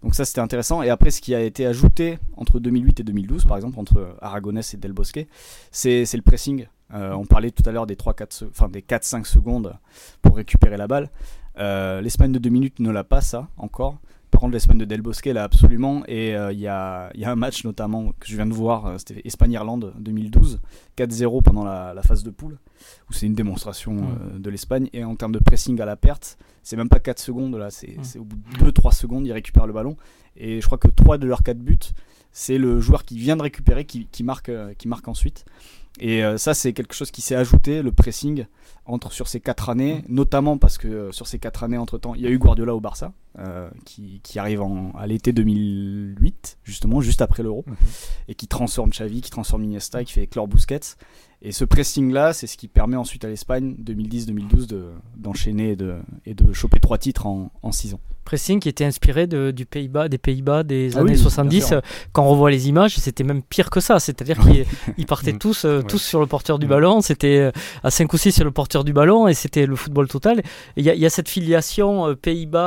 [0.02, 0.82] Donc ça c'était intéressant.
[0.82, 4.74] Et après ce qui a été ajouté entre 2008 et 2012, par exemple entre Aragonès
[4.74, 5.26] et Del Bosque,
[5.72, 6.66] c'est le pressing.
[6.94, 9.76] Euh, on parlait tout à l'heure des 3-4 se- enfin des 4-5 secondes
[10.22, 11.10] pour récupérer la balle.
[11.58, 13.98] Euh, L'Espagne de 2 minutes ne l'a pas ça encore.
[14.30, 16.02] Par contre, l'Espagne de Del Bosque l'a absolument.
[16.06, 18.86] Et euh, il y, a, y a un match notamment que je viens de voir,
[18.86, 20.60] euh, c'était Espagne-Irlande 2012,
[20.96, 22.58] 4-0 pendant la, la phase de poule,
[23.08, 24.88] où c'est une démonstration euh, de l'Espagne.
[24.92, 27.88] Et en termes de pressing à la perte, c'est même pas 4 secondes là, c'est
[27.98, 28.04] Mm.
[28.04, 29.96] c'est au bout de 2-3 secondes, ils récupèrent le ballon.
[30.36, 31.78] Et je crois que 3 de leurs 4 buts,
[32.30, 35.44] c'est le joueur qui vient de récupérer qui, qui marque, qui marque ensuite.
[36.00, 38.46] Et euh, ça, c'est quelque chose qui s'est ajouté, le pressing,
[38.86, 42.20] entre sur ces 4 années, notamment parce que euh, sur ces 4 années, entre-temps, il
[42.22, 47.00] y a eu Guardiola au Barça, euh, qui, qui arrive en, à l'été 2008, justement,
[47.00, 47.76] juste après l'Euro, Mhm.
[48.28, 50.80] et qui transforme Xavi, qui transforme Iniesta, qui fait éclore Busquets.
[51.40, 55.96] Et ce pressing-là, c'est ce qui permet ensuite à l'Espagne, 2010-2012, de- d'enchaîner et de,
[56.26, 58.00] et de choper 3 titres en 6 ans.
[58.24, 61.66] Pressing qui était inspiré de, du Pays-Bas, des Pays-Bas des Ah années oui, bien 70.
[61.68, 61.76] sûr.
[61.78, 61.80] euh,
[62.12, 63.98] Quand on revoit les images, c'était même pire que ça.
[64.00, 64.66] C'est-à-dire qu'ils
[64.98, 65.38] ils partaient Mm.
[65.38, 65.84] tous, euh, Ouais.
[65.84, 66.68] tous sur le porteur du Mm.
[66.68, 67.00] ballon.
[67.00, 70.08] C'était euh, à 5 ou 6 sur le porteur du ballon et c'était le football
[70.08, 70.42] total.
[70.76, 72.14] Il y, a- il y a cette filiation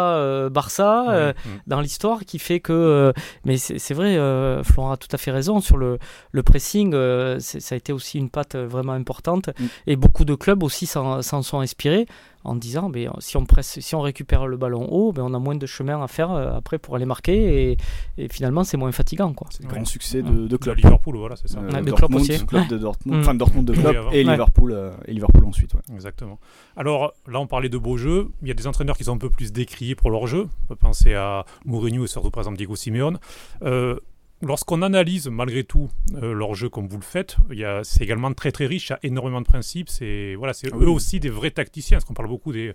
[0.01, 1.34] Pays-Bas-Barça euh, Ouais,
[1.67, 3.13] dans l'histoire qui fait que.
[3.45, 5.99] mais c'est vrai, euh, Florent a tout à fait raison sur le,
[6.31, 6.93] le pressing.
[6.95, 9.50] euh, ça a été aussi une patte vraiment importante.
[9.60, 9.65] Mm.
[9.88, 12.06] Et beaucoup de clubs aussi s'en sont inspirés
[12.43, 15.39] en disant ben, si, on presse, si on récupère le ballon haut, ben, on a
[15.39, 17.71] moins de chemin à faire euh, après pour aller marquer.
[17.71, 17.78] Et,
[18.17, 19.32] et finalement, c'est moins fatigant.
[19.34, 19.47] Quoi.
[19.52, 19.76] C'est le Ouais.
[19.76, 20.30] grand succès Ouais.
[20.32, 20.71] de, de.
[20.71, 21.60] Liverpool, voilà, c'est ça.
[21.60, 22.32] Euh, Ouais, de Dortmund, aussi.
[22.69, 23.21] de Dortmund, Mm.
[23.21, 24.32] enfin Dortmund de Klopp et Ouais.
[24.32, 25.74] Liverpool euh, et Liverpool ensuite.
[25.76, 25.82] ouais.
[25.93, 26.39] Exactement.
[26.76, 28.30] Alors là, on parlait de beaux jeux.
[28.41, 30.47] Il y a des entraîneurs qui sont un peu plus décriés pour leur jeu.
[30.63, 33.19] On peut penser à Mourinho et surtout par exemple Diego Simeone.
[33.63, 33.97] Euh,
[34.41, 38.04] Lorsqu'on analyse malgré tout euh, leur jeu comme vous le faites, il y a- c'est
[38.04, 39.88] également très très riche, il y a énormément de principes.
[39.89, 41.97] C'est voilà, c'est Ah eux aussi des vrais tacticiens.
[41.97, 42.73] Parce qu'on parle beaucoup des,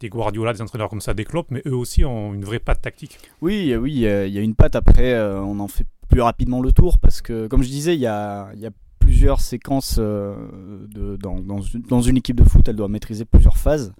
[0.00, 2.82] des Guardiola, des entraîneurs comme ça, des Klopp, mais eux aussi ont une vraie patte
[2.82, 3.18] tactique.
[3.42, 4.76] Oui, oui, il y a- il y a une patte.
[4.76, 8.00] Après, euh, on en fait plus rapidement le tour parce que, comme je disais, il
[8.00, 8.70] y a, il y a
[9.08, 10.36] plusieurs séquences euh,
[11.18, 12.68] dans, une- équipe de foot.
[12.68, 13.94] Elle doit maîtriser plusieurs phases.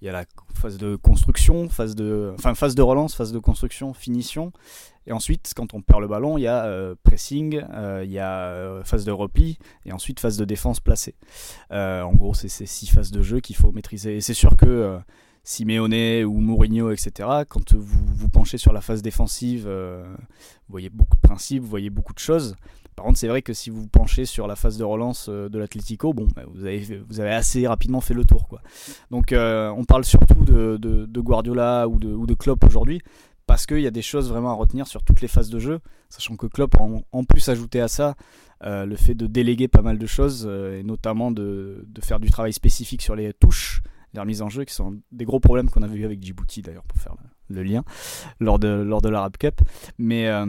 [0.00, 3.38] Il y a la phase de construction, phase de, enfin phase de relance, phase de
[3.38, 4.52] construction, finition.
[5.06, 8.18] Et ensuite, quand on perd le ballon, il y a euh, pressing, euh, il y
[8.18, 11.14] a phase de repli et ensuite phase de défense placée.
[11.70, 14.16] En gros, c'est ces six phases de jeu qu'il faut maîtriser.
[14.16, 14.98] Et c'est sûr que
[15.48, 20.90] Simeone ou Mourinho, etc., quand vous vous penchez sur la phase défensive, euh, vous voyez
[20.90, 22.54] beaucoup de principes, vous voyez beaucoup de choses.
[22.96, 25.48] Par contre, c'est vrai que si vous vous penchez sur la phase de relance euh,
[25.48, 28.46] de l'Atlético, bon, bah, vous, avez, vous avez assez rapidement fait le tour.
[29.10, 33.00] Donc, euh, on parle surtout de, Guardiola ou de, ou Klopp aujourd'hui,
[33.46, 35.80] parce qu'il y a des choses vraiment à retenir sur toutes les phases de jeu,
[36.10, 38.16] sachant que Klopp, en, en plus, ajouté à ça
[38.60, 43.00] le fait de déléguer pas mal de choses, et notamment de faire du travail spécifique
[43.00, 43.80] sur les touches,
[44.14, 46.84] les remises en jeu, qui sont des gros problèmes qu'on avait eu avec Djibouti d'ailleurs,
[46.84, 47.14] pour faire
[47.48, 47.84] le, lien,
[48.40, 49.60] lors de, lors de l'Arab Cup.
[49.98, 50.28] Mais.
[50.28, 50.46] euh,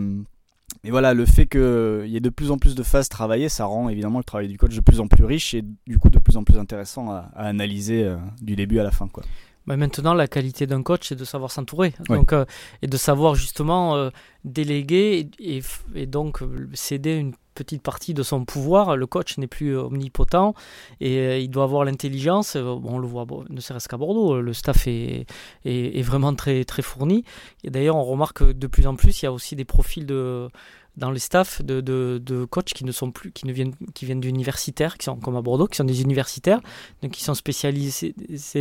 [0.84, 3.66] Mais voilà, le fait qu'il y ait de plus en plus de phases travaillées, ça
[3.66, 6.20] rend évidemment le travail du coach de plus en plus riche et du coup de
[6.20, 9.08] plus en plus intéressant à, analyser euh, du début à la fin.
[9.08, 9.24] Quoi.
[9.68, 11.94] Bah, maintenant, la qualité d'un coach, c'est de savoir s'entourer.
[12.08, 12.46] Donc, euh,
[12.82, 14.10] et de savoir justement euh,
[14.44, 15.62] déléguer et,
[15.96, 16.40] et, donc
[16.74, 18.96] céder une petite partie de son pouvoir.
[18.96, 20.54] Le coach n'est plus omnipotent
[21.02, 22.56] et il doit avoir l'intelligence.
[22.56, 25.26] on le voit, ne serait-ce qu'à Bordeaux, le staff est,
[25.66, 27.24] est, est, vraiment très, très fourni.
[27.64, 30.06] Et d'ailleurs, on remarque que de plus en plus, il y a aussi des profils
[30.06, 30.50] de
[30.98, 34.06] dans les staffs de, de, de, coachs qui ne sont plus, qui ne viennent, qui
[34.06, 36.60] viennent d'universitaires, qui sont comme à Bordeaux, qui sont des universitaires,
[37.02, 38.14] donc qui sont spécialisés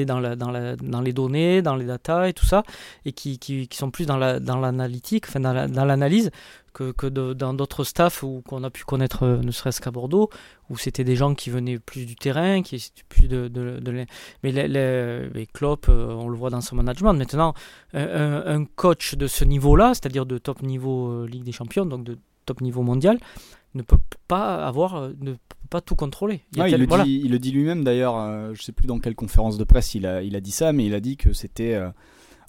[0.07, 2.63] dans, dans, la, dans les données, dans les data et tout ça,
[3.05, 6.31] et qui, qui, qui sont plus dans la, dans l'analytique, enfin dans, l'analyse
[6.73, 10.31] que, que dans d'autres staffs où qu'on a pu connaître, euh, ne serait-ce qu'à Bordeaux,
[10.71, 14.07] où c'était des gens qui venaient plus du terrain, qui plus de, de, de
[14.43, 17.15] mais les, les, les Klopp, euh, on le voit dans son management.
[17.15, 17.55] Maintenant,
[17.95, 22.05] un, un coach de ce niveau-là, c'est-à-dire de top niveau euh, Ligue des Champions, donc
[22.05, 23.19] de top niveau mondial,
[23.75, 25.39] ne peut pas avoir, euh, ne peut
[25.71, 26.41] pas tout contrôler.
[26.57, 29.15] Il, il, le, dit, il le, dit, lui-même d'ailleurs, euh, je sais plus dans quelle
[29.15, 31.75] conférence de presse il a, il a dit ça, mais il a dit que c'était
[31.75, 31.91] euh,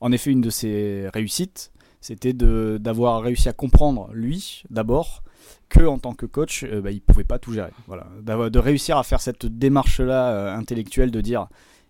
[0.02, 5.22] en effet une de ses réussites, c'était d'avoir réussi à comprendre lui d'abord
[5.70, 7.72] que en tant que coach, bah, il pouvait pas tout gérer.
[7.88, 11.48] Voilà, de réussir à faire cette démarche-là intellectuelle de dire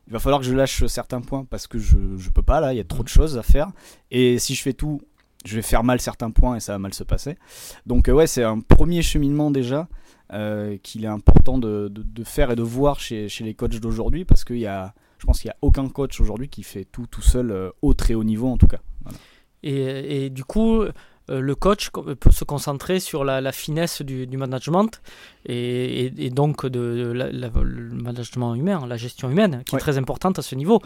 [0.09, 2.73] il va falloir que je lâche certains points parce que je ne peux pas là,
[2.73, 3.69] il y a trop de choses à faire.
[4.09, 5.01] Et si je fais tout,
[5.45, 7.37] je vais faire mal certains points et ça va mal se passer.
[7.85, 9.87] Donc euh, ouais, c'est un premier cheminement déjà
[10.33, 11.91] euh, qu'il est important de,
[12.23, 15.49] faire et de voir chez, les coachs d'aujourd'hui parce qu'il y a, je pense qu'il
[15.49, 18.47] n'y a aucun coach aujourd'hui qui fait tout tout seul euh, au très haut niveau
[18.47, 18.79] en tout cas.
[19.61, 20.83] Et, du coup,
[21.29, 25.01] le coach peut se concentrer sur la, la finesse du, du, management
[25.45, 30.41] et, et donc de, le management humain, la gestion humaine, qui est très importante à
[30.41, 30.81] ce niveau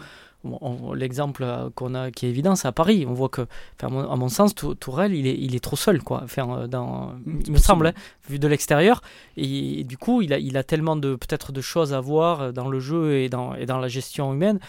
[0.94, 3.06] l'exemple qu'on a qui est évident, c'est à Paris.
[3.08, 3.46] On voit que,
[3.82, 6.20] à mon sens, Tourelle, il est, il est trop seul, quoi.
[6.24, 7.92] Enfin, dans, mm, il me semble, hein,
[8.28, 9.00] vu de l'extérieur.
[9.36, 12.68] Et, du coup, il a, il a tellement de peut-être de choses à voir dans
[12.68, 14.60] le jeu et dans, et dans la gestion humaine,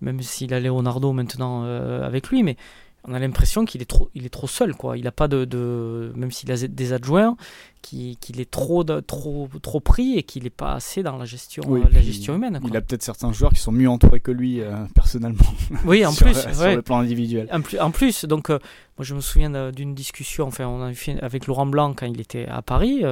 [0.00, 2.56] même s'il a Leonardo maintenant euh, avec lui, mais
[3.06, 4.96] on a l'impression qu'il est trop, il est trop seul, quoi.
[4.96, 7.36] Il a pas de, de même s'il a des adjoints,
[7.82, 11.82] qu'il est trop, trop, trop pris et qu'il n'est pas assez dans la gestion, euh,
[11.92, 12.60] la gestion humaine.
[12.66, 15.44] Il a peut-être certains joueurs qui sont mieux entourés que lui euh, personnellement.
[15.84, 17.48] Oui, en plus, sur le plan individuel.
[17.52, 18.58] En plus, en plus donc euh,
[18.96, 22.20] moi je me souviens d'une discussion, enfin on a fait avec Laurent Blanc quand il
[22.20, 23.02] était à Paris,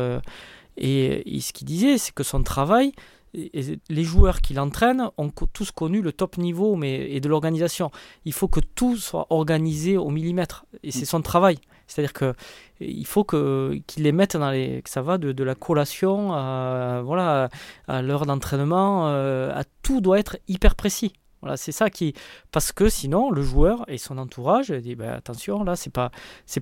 [0.79, 2.93] et, et, ce qu'il disait, c'est que son travail,
[3.35, 7.91] les joueurs qui l'entraînent ont tous connu le top niveau mais, et de l'organisation.
[8.25, 10.67] Il faut que tout soit organisé au millimètre.
[10.83, 11.59] Et c'est son travail.
[11.87, 12.35] C'est-à-dire que
[12.81, 17.03] il faut que qu'ils les mettent dans les que ça va de, la collation à
[17.05, 17.49] voilà
[17.87, 21.13] à, l'heure d'entraînement euh, tout doit être hyper précis.
[21.43, 22.15] Voilà, c'est ça qui
[22.51, 26.11] parce que sinon le joueur et son entourage dit ben, attention là c'est pas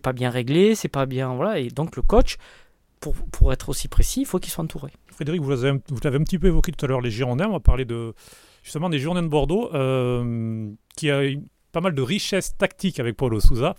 [0.02, 2.36] pas bien réglé, c'est pas bien voilà et donc le coach
[3.00, 4.90] pour, pour être aussi précis, il faut qu'il soit entouré.
[5.20, 7.46] Frédéric, vous l'avez, vous l'avez un petit peu évoqué tout à l'heure, les Girondins.
[7.46, 8.14] On va parler de,
[8.62, 11.20] justement des Girondins de Bordeaux, euh, qui a
[11.72, 13.74] pas mal de richesse tactique avec Paulo Souza.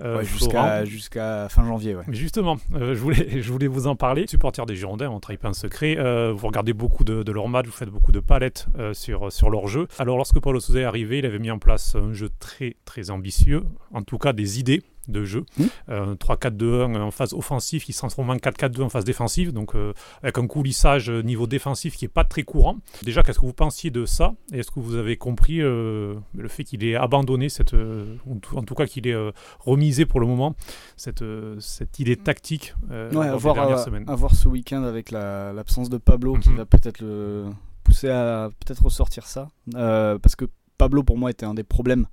[0.00, 1.94] Euh, jusqu'à, fin janvier.
[1.94, 2.02] Ouais.
[2.08, 4.26] Justement, euh, je, voulais, je voulais vous en parler.
[4.26, 5.94] Supporter des Girondins, on ne trahit pas un secret.
[6.32, 9.68] vous regardez beaucoup de, de leurs matchs, vous faites beaucoup de palettes sur, sur leur
[9.68, 9.86] jeu.
[10.00, 13.10] Alors lorsque Paulo Souza est arrivé, il avait mis en place un jeu très très
[13.10, 13.62] ambitieux,
[13.94, 15.44] en tout cas des idées de jeu.
[15.88, 16.96] 3-4-2-1 mmh.
[16.96, 19.92] en phase offensive qui se transforme en 4-4-2 en phase défensive, donc euh,
[20.22, 22.78] avec un coulissage euh, niveau défensif qui n'est pas très courant.
[23.02, 24.34] Déjà, qu'est-ce que vous pensiez de ça?
[24.52, 28.86] Est-ce que vous avez compris euh, le fait qu'il ait abandonné, cette, en tout cas
[28.86, 30.54] qu'il ait remisé pour le moment,
[30.96, 31.24] cette,
[31.58, 34.04] cette idée tactique ouais, à voir, semaines?
[34.08, 36.56] À voir ce week-end avec l'absence de Pablo qui mmh.
[36.56, 37.46] va peut-être le
[37.84, 39.48] pousser à peut-être ressortir ça.
[39.72, 40.46] parce que
[40.78, 42.06] Pablo, pour moi, était un des problèmes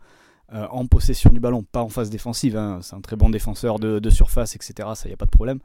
[0.53, 2.55] euh, en possession du ballon, pas en phase défensive.
[2.55, 2.79] Hein.
[2.81, 4.89] C'est un très bon défenseur de, surface, etc.
[4.95, 5.59] Ça, il n'y a pas de problème.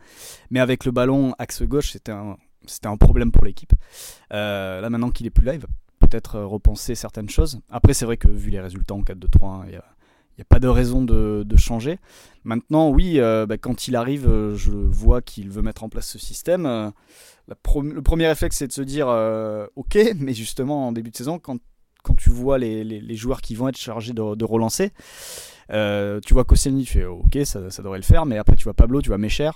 [0.51, 3.73] Mais avec le ballon axe gauche, c'était un, problème pour l'équipe.
[4.33, 5.69] Euh, là, maintenant qu'il est plus là, il va
[6.01, 7.61] peut-être repenser certaines choses.
[7.71, 11.05] Après, c'est vrai que vu les résultats en 4-2-3, il n'y a, pas de raison
[11.05, 12.01] de, changer.
[12.43, 16.19] Maintenant, oui, euh, bah, quand il arrive, je vois qu'il veut mettre en place ce
[16.19, 16.65] système.
[17.47, 19.07] le premier réflexe, c'est de se dire,
[19.77, 21.61] ok, mais justement, en début de saison, quand
[22.03, 24.93] quand tu vois les, joueurs qui vont être chargés de, relancer,
[25.71, 28.75] euh, tu vois Koscielny, tu fais ok, ça, devrait le faire, mais après tu vois
[28.75, 29.51] Pablo, tu vois Mecher,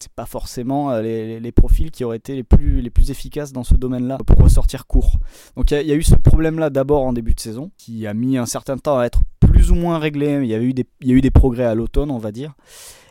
[0.00, 4.18] c'est pas forcément euh, les, profils qui auraient été les plus, efficaces dans ce domaine-là
[4.26, 5.18] pour ressortir court.
[5.56, 8.38] Donc il y, a eu ce problème-là d'abord en début de saison, qui a mis
[8.38, 10.40] un certain temps à être plus ou moins réglé.
[10.42, 12.54] Il y a y a eu des progrès à l'automne, on va dire.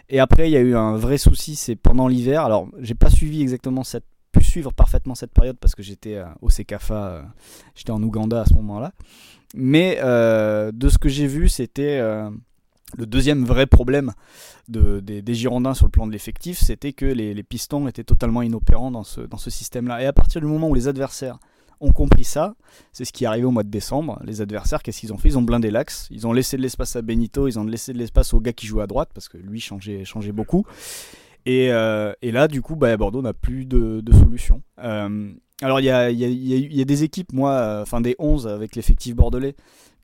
[0.09, 2.43] Et après, il y a eu un vrai souci, c'est pendant l'hiver.
[2.43, 6.25] Alors, j'ai pas suivi exactement cette pu suivre parfaitement cette période parce que j'étais euh,
[6.41, 7.21] au CKFA, euh,
[7.75, 8.91] j'étais en Ouganda à ce moment-là.
[9.55, 11.99] Mais euh, de ce que j'ai vu, c'était
[12.95, 14.11] Le deuxième vrai problème
[14.67, 18.91] de, des, Girondins sur le plan de l'effectif, c'était que les, pistons étaient totalement inopérants
[18.91, 20.01] dans ce, système-là.
[20.01, 21.39] Et à partir du moment où les adversaires
[21.79, 22.55] ont compris ça,
[22.91, 24.19] c'est ce qui est arrivé au mois de décembre.
[24.23, 25.29] Les adversaires, qu'est-ce qu'ils ont fait?
[25.29, 27.97] Ils ont blindé l'axe, ils ont laissé de l'espace à Benito, ils ont laissé de
[27.97, 30.65] l'espace au gars qui joue à droite, parce que lui changeait beaucoup.
[31.45, 34.61] Et, euh, et, là, du coup, bah, Bordeaux n'a plus de, solution.
[34.79, 38.15] Euh, alors, il y a, y, a, y a, des équipes, moi, euh, enfin des
[38.19, 39.55] 11 avec l'effectif bordelais,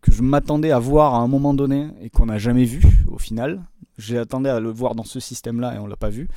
[0.01, 3.17] que je m'attendais à voir à un moment donné et qu'on n'a jamais vu au
[3.17, 3.61] final.
[3.97, 6.29] J'ai attendu à le voir dans ce système-là et on l'a pas vu.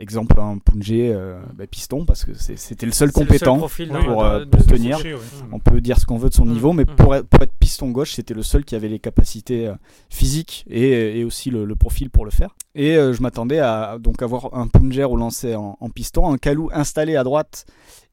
[0.00, 4.98] Exemple un Punjé euh, bah, piston parce que c'était le seul compétent pour, euh, tenir.
[5.52, 6.52] On peut dire ce qu'on veut de son mm.
[6.52, 6.96] niveau, mais mm.
[6.96, 9.74] pour, être, pour, être, piston gauche, c'était le seul qui avait les capacités euh,
[10.10, 12.56] physiques et, et, aussi le, le, profil pour le faire.
[12.74, 16.68] Et je m'attendais à donc avoir un Punjé au lancer en, en piston, un Kalou
[16.72, 17.64] installé à droite.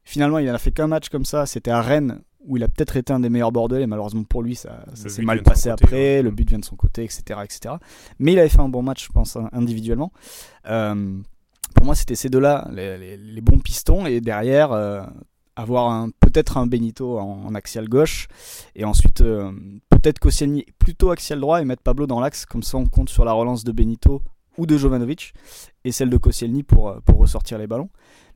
[0.03, 1.47] Finalement, il n'a fait qu'un match comme ça.
[1.47, 4.55] C'était à Rennes où il a peut-être été un des meilleurs Bordelais, malheureusement pour lui,
[4.55, 7.75] ça, s'est mal passé après, le but vient de son côté, etc., etc.
[8.19, 10.11] Mais il avait fait un bon match, je pense, individuellement.
[10.67, 11.17] Euh,
[11.75, 15.03] pour moi, c'était ces deux-là, les, bons pistons, et derrière, euh,
[15.55, 18.27] avoir peut-être un Benito en, axial gauche,
[18.75, 19.51] et ensuite euh,
[19.89, 23.25] peut-être Koscielny plutôt axial droit, et mettre Pablo dans l'axe, comme ça on compte sur
[23.25, 24.21] la relance de Benito
[24.57, 25.33] ou de Jovanovic,
[25.85, 27.89] et celle de Koscielny pour, pour ressortir les ballons.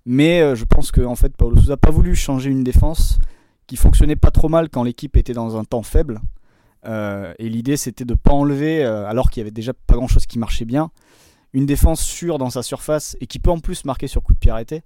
[0.05, 3.17] Mais je pense que en fait, Paulo Sousa n'a pas voulu changer une défense
[3.67, 6.21] qui fonctionnait pas trop mal quand l'équipe était dans un temps faible.
[6.85, 10.07] Euh, et l'idée c'était de pas enlever, euh, alors qu'il y avait déjà pas grand
[10.07, 10.91] chose qui marchait bien,
[11.53, 14.39] une défense sûre dans sa surface et qui peut en plus marquer sur coup de
[14.39, 14.83] pied arrêté.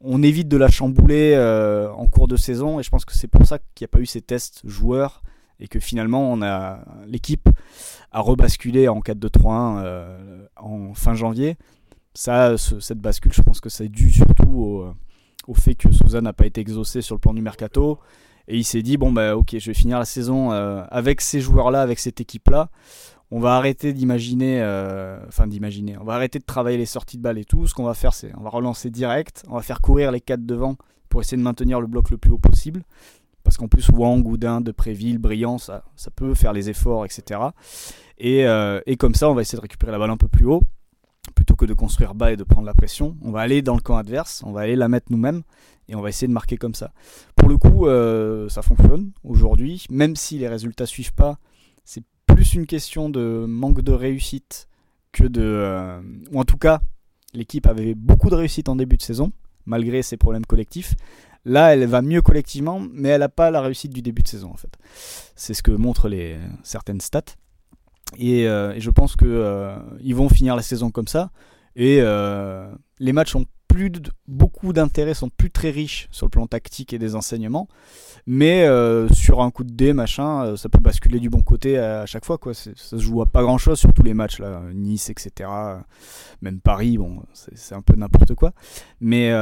[0.00, 3.28] On évite de la chambouler euh, en cours de saison et je pense que c'est
[3.28, 5.22] pour ça qu'il n'y a pas eu ces tests joueurs
[5.60, 7.48] et que finalement on a l'équipe
[8.10, 11.56] a rebasculé en 4-2-3-1 en fin janvier.
[12.14, 14.94] Ça, cette bascule, je pense que c'est dû surtout au
[15.46, 17.98] au fait que Souza n'a pas été exaucé sur le plan du mercato.
[18.48, 21.40] Et il s'est dit bon bah ok, je vais finir la saison euh, avec ces
[21.40, 22.68] joueurs-là, avec cette équipe-là.
[23.30, 27.22] On va arrêter d'imaginer, euh, enfin d'imaginer, on va arrêter de travailler les sorties de
[27.22, 27.66] balles et tout.
[27.68, 30.44] Ce qu'on va faire, c'est on va relancer direct, on va faire courir les quatre
[30.44, 30.76] devant
[31.08, 32.82] pour essayer de maintenir le bloc le plus haut possible.
[33.44, 37.40] Parce qu'en plus, Wang, Goudin, Depréville, Brillant, ça, ça peut faire les efforts, etc.
[38.18, 40.44] Et, euh, et comme ça, on va essayer de récupérer la balle un peu plus
[40.44, 40.62] haut
[41.34, 43.80] plutôt que de construire bas et de prendre la pression, on va aller dans le
[43.80, 45.42] camp adverse, on va aller la mettre nous-mêmes
[45.88, 46.92] et on va essayer de marquer comme ça.
[47.36, 51.38] Pour le coup, euh, ça fonctionne aujourd'hui, même si les résultats suivent pas,
[51.84, 54.68] c'est plus une question de manque de réussite
[55.12, 56.80] que de, euh, ou en tout cas,
[57.34, 59.32] l'équipe avait beaucoup de réussite en début de saison
[59.66, 60.94] malgré ses problèmes collectifs.
[61.44, 64.50] Là, elle va mieux collectivement, mais elle n'a pas la réussite du début de saison
[64.50, 64.76] en fait.
[65.36, 67.22] C'est ce que montrent les certaines stats.
[68.18, 69.76] Euh, et, je pense qu'ils euh,
[70.12, 71.30] vont finir la saison comme ça.
[71.76, 73.92] Et euh, les matchs ont plus
[74.26, 77.68] beaucoup d'intérêt, sont plus très riches sur le plan tactique et des enseignements.
[78.26, 78.66] Mais
[79.12, 82.36] sur un coup de dé, machin, ça peut basculer du bon côté à, chaque fois.
[82.36, 82.52] Quoi.
[82.52, 84.42] Ça se joue à pas grand chose sur tous les matchs.
[84.74, 85.48] Nice, etc.
[86.42, 88.52] Même Paris, bon, c'est un peu n'importe quoi.
[89.00, 89.32] Mais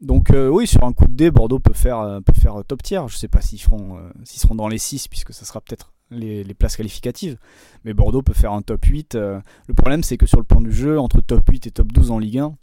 [0.00, 3.00] donc, oui, sur un coup de dé, Bordeaux peut faire, peut faire top tier.
[3.08, 6.54] Je sais pas s'ils seront, s'ils seront dans les 6, puisque ça sera peut-être les,
[6.54, 7.36] places qualificatives.
[7.84, 9.14] Mais Bordeaux peut faire un top 8.
[9.14, 11.92] Euh, le problème, c'est que sur le plan du jeu, entre top 8 et top
[11.92, 12.54] 12 en Ligue 1,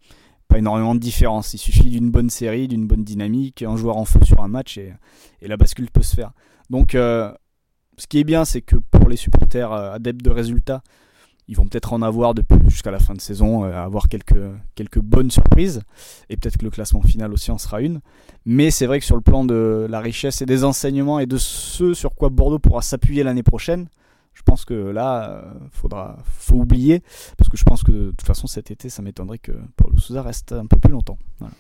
[0.48, 1.54] pas énormément de différence.
[1.54, 4.78] Il suffit d'une bonne série, d'une bonne dynamique, un joueur en feu sur un match
[4.78, 4.94] et,
[5.42, 6.32] la bascule peut se faire.
[6.70, 7.32] Donc, euh,
[7.98, 10.84] ce qui est bien, c'est que pour les supporters euh, adeptes de résultats,
[11.48, 14.36] ils vont peut-être en avoir depuis jusqu'à la fin de saison, euh, avoir quelques,
[14.76, 15.82] quelques bonnes surprises.
[16.30, 18.02] Et peut-être que le classement final aussi en sera une.
[18.46, 21.38] Mais c'est vrai que sur le plan de la richesse et des enseignements et de
[21.38, 23.88] ce sur quoi Bordeaux pourra s'appuyer l'année prochaine,
[24.34, 27.02] je pense que là, euh, faudra, faut oublier.
[27.38, 30.22] Parce que je pense que de toute façon, cet été, ça m'étonnerait que Paulo Souza
[30.22, 31.18] reste un peu plus longtemps.
[31.40, 31.54] Voilà.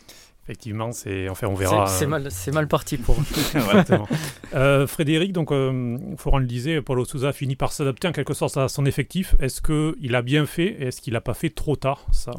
[0.47, 1.88] Effectivement, c'est enfin on verra.
[1.88, 3.17] C'est mal, mal parti pour.
[4.55, 8.55] euh, Frédéric, donc euh, Florent le disait, Paulo Souza finit par s'adapter en quelque sorte
[8.55, 9.36] à son effectif.
[9.41, 12.31] Est-ce que il a bien fait Est-ce qu'il n'a pas fait trop tard ça?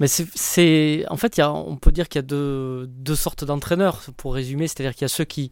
[0.00, 3.44] Mais c'est, en fait, y a, on peut dire qu'il y a deux, deux sortes
[3.44, 4.68] d'entraîneurs, pour résumer.
[4.68, 5.50] C'est-à-dire qu'il y a ceux qui,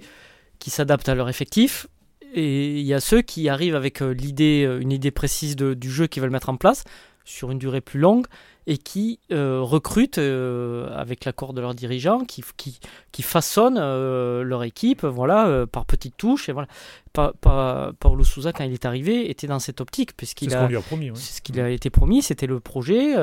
[0.58, 1.86] qui s'adaptent à leur effectif,
[2.34, 5.74] et il y a ceux qui arrivent avec euh, l'idée, euh, une idée précise de,
[5.74, 6.84] du jeu qu'ils veulent mettre en place
[7.24, 8.26] sur une durée plus longue
[8.66, 12.78] et qui euh, recrutent euh, avec l'accord de leurs dirigeants, qui, qui,
[13.10, 16.48] qui façonnent euh, leur équipe voilà, par petites touches.
[16.48, 16.68] Et voilà.
[17.12, 21.10] Pa, pa, Paulo Souza, quand il est arrivé, était dans cette optique, puisqu'il a, promis,
[21.14, 23.14] c'est ce qu'il a été promis, c'était le projet,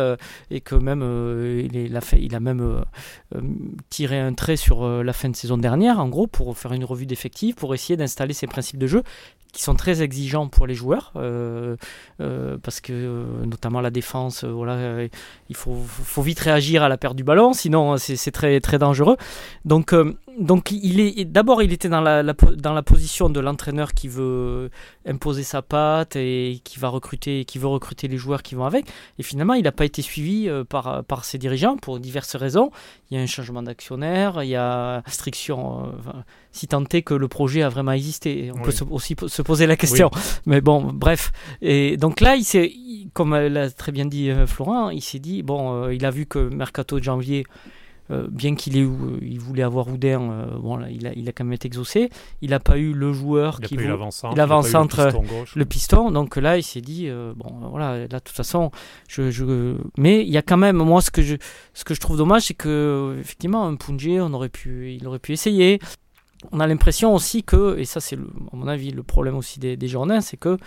[0.52, 2.84] et que même il, est, a fait, il a même
[3.90, 7.08] tiré un trait sur la fin de saison dernière, en gros, pour faire une revue
[7.08, 9.02] d'effectifs, pour essayer d'installer ses principes de jeu,
[9.52, 11.12] qui sont très exigeants pour les joueurs,
[12.20, 15.08] parce que notamment la défense, voilà,
[15.50, 19.18] il faut, vite réagir à la perte du ballon, sinon c'est très, très dangereux.
[19.66, 19.94] Donc
[20.40, 24.70] donc il est d'abord il était dans la, dans la position de l'entraîneur qui veut
[25.06, 28.86] imposer sa patte et qui va recruter qui veut recruter les joueurs qui vont avec.
[29.18, 32.72] Et finalement il n'a pas été suivi euh, par par ses dirigeants pour diverses raisons.
[33.12, 36.12] Il y a un changement d'actionnaire il y a restriction euh,
[36.52, 38.52] si tant est que le projet a vraiment existé.
[38.56, 40.10] On peut aussi se poser la question.
[40.46, 41.32] Mais bon bref.
[41.62, 42.72] Et donc là il s'est
[43.14, 46.40] comme l'a très bien dit euh, Florent il s'est dit bon il a vu que
[46.50, 47.46] mercato de janvier
[48.12, 48.88] euh, bien qu'il ait,
[49.22, 52.10] il voulait avoir Oudin, euh, bon, là, il, a, il a quand même été exaucé.
[52.42, 53.76] Il n'a pas eu le joueur qui
[54.36, 55.12] l'avant-centre,
[55.56, 58.72] le, piston, Donc là, il s'est dit, euh, bon, voilà, là, de toute façon,
[59.08, 59.76] je, je...
[59.98, 61.36] mais il y a quand même, moi, ce que je,
[61.74, 65.20] ce que je trouve dommage, c'est que effectivement, un Punjé, on aurait pu, il aurait
[65.20, 65.80] pu essayer
[66.52, 69.76] on a l'impression aussi que, et ça c'est à mon avis le problème aussi des,
[69.76, 70.58] des journaux, c'est que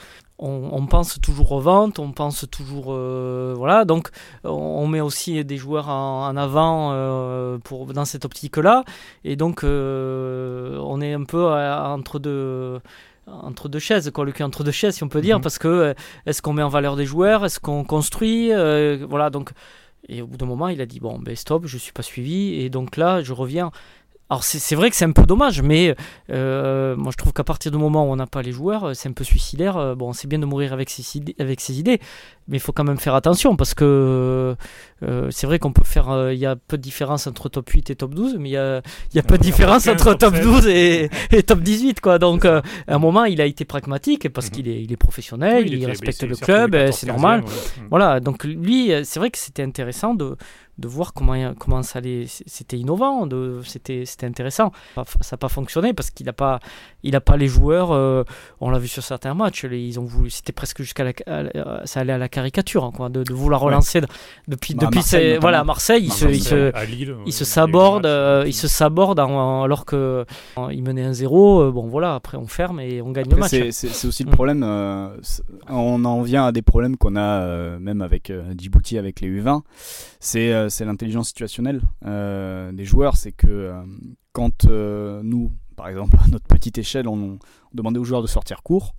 [0.44, 4.08] on, pense toujours aux ventes, on pense toujours, euh, voilà, donc
[4.42, 8.84] on, met aussi des joueurs en, avant euh, pour, dans cette optique-là,
[9.24, 12.80] et donc euh, on est un peu entre deux
[13.28, 15.42] entre deux chaises, quoi, le cul entre deux chaises, si on peut dire, mhm.
[15.42, 15.94] parce que
[16.26, 18.48] est-ce qu'on met en valeur des joueurs, est-ce qu'on construit,
[19.08, 19.50] voilà, donc,
[20.08, 22.60] et au bout d'un moment, il a dit bon, ben stop, je suis pas suivi,
[22.60, 23.70] et donc là, je reviens
[24.32, 25.94] alors c'est vrai que c'est un peu dommage, mais
[26.30, 28.94] euh, moi je trouve qu'à partir du moment où on n'a pas les joueurs, euh,
[28.94, 29.76] c'est un peu suicidaire.
[29.76, 32.00] Euh, bon, c'est bien de mourir avec ses idées, avec ses idées
[32.48, 34.56] mais il faut quand même faire attention parce que
[35.30, 36.30] c'est vrai qu'on peut faire.
[36.32, 38.56] Il y a peu de différence entre top 8 et top 12, mais il y
[38.56, 38.82] a,
[39.14, 41.08] y a peu de différence entre top 12 et,
[41.46, 42.00] top 18.
[42.00, 42.18] Quoi.
[42.18, 44.52] Donc à un moment, il a été pragmatique parce mhm.
[44.52, 47.44] qu'il est, il est professionnel, il, respecte le club, c'est normal.
[47.90, 50.36] Voilà, donc lui, c'est vrai que c'était intéressant de,
[50.82, 52.26] de voir comment, comment ça allait.
[52.26, 53.26] C'était innovant,
[53.64, 54.72] c'était intéressant.
[54.96, 56.58] Ça n'a pas fonctionné parce qu'il n'a pas,
[57.02, 57.92] il a pas les joueurs.
[57.92, 58.24] Euh,
[58.60, 59.64] on l'a vu sur certains matchs.
[59.64, 60.28] ils ont voulu.
[60.28, 64.00] C'était presque jusqu'à la, ça allait à la caricature, hein, quoi, de, vouloir relancer
[64.48, 66.04] depuis bah, depuis Marseille, voilà Marseille.
[66.04, 66.72] il se, il se,
[67.26, 70.26] il se saborde, euh, il se saborde alors que
[70.70, 73.50] il menait un 0 euh, bon voilà, après on ferme et on gagne le match.
[73.70, 74.34] C'est aussi le mm.
[74.34, 74.62] problème.
[75.68, 79.62] on en vient à des problèmes qu'on a même avec Djibouti, avec les U20.
[80.24, 83.16] C'est euh, c'est l'intelligence situationnelle euh, des joueurs.
[83.16, 83.82] C'est que euh,
[84.32, 87.38] quand nous, par exemple, à notre petite échelle, on,
[87.72, 88.94] demandait aux joueurs de sortir court,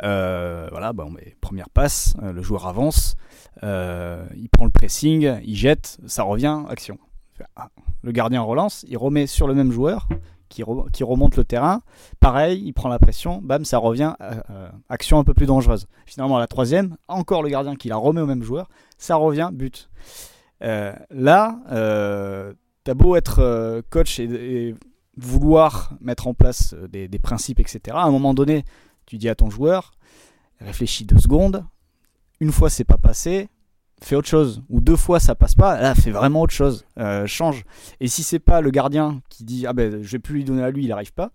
[0.00, 3.14] voilà, bah, on met première passe, le joueur avance,
[3.62, 6.98] il prend le pressing, il jette, ça revient, action.
[7.56, 7.68] Ah,
[8.02, 10.08] le gardien relance, il remet sur le même joueur
[10.48, 11.80] qui, qui, remonte le terrain.
[12.20, 14.14] Pareil, il prend la pression, bam, ça revient,
[14.88, 15.86] action un peu plus dangereuse.
[16.06, 19.88] Finalement, la troisième, encore le gardien qui la remet au même joueur, ça revient, but.
[20.62, 24.74] Euh, là, euh, t'as beau être euh, coach et,
[25.16, 27.80] vouloir mettre en place des, principes, etc.
[27.92, 28.64] À un moment donné,
[29.04, 29.92] tu dis à ton joueur,
[30.58, 31.66] réfléchis deux secondes.
[32.40, 33.50] Une fois c'est pas passé,
[34.02, 34.62] fais autre chose.
[34.68, 36.84] Ou deux fois ça passe pas, là fais vraiment autre chose,
[37.26, 37.64] change.
[38.00, 40.62] Et si c'est pas le gardien qui dit ah ben je vais plus lui donner
[40.62, 41.30] à lui, il n'arrive pas,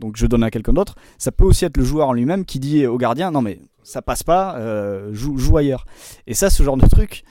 [0.00, 2.58] donc je donne à quelqu'un d'autre, ça peut aussi être le joueur en lui-même qui
[2.58, 5.86] dit au gardien non mais ça passe pas, euh, joue, ailleurs.
[6.26, 7.24] Et ça, ce genre de truc,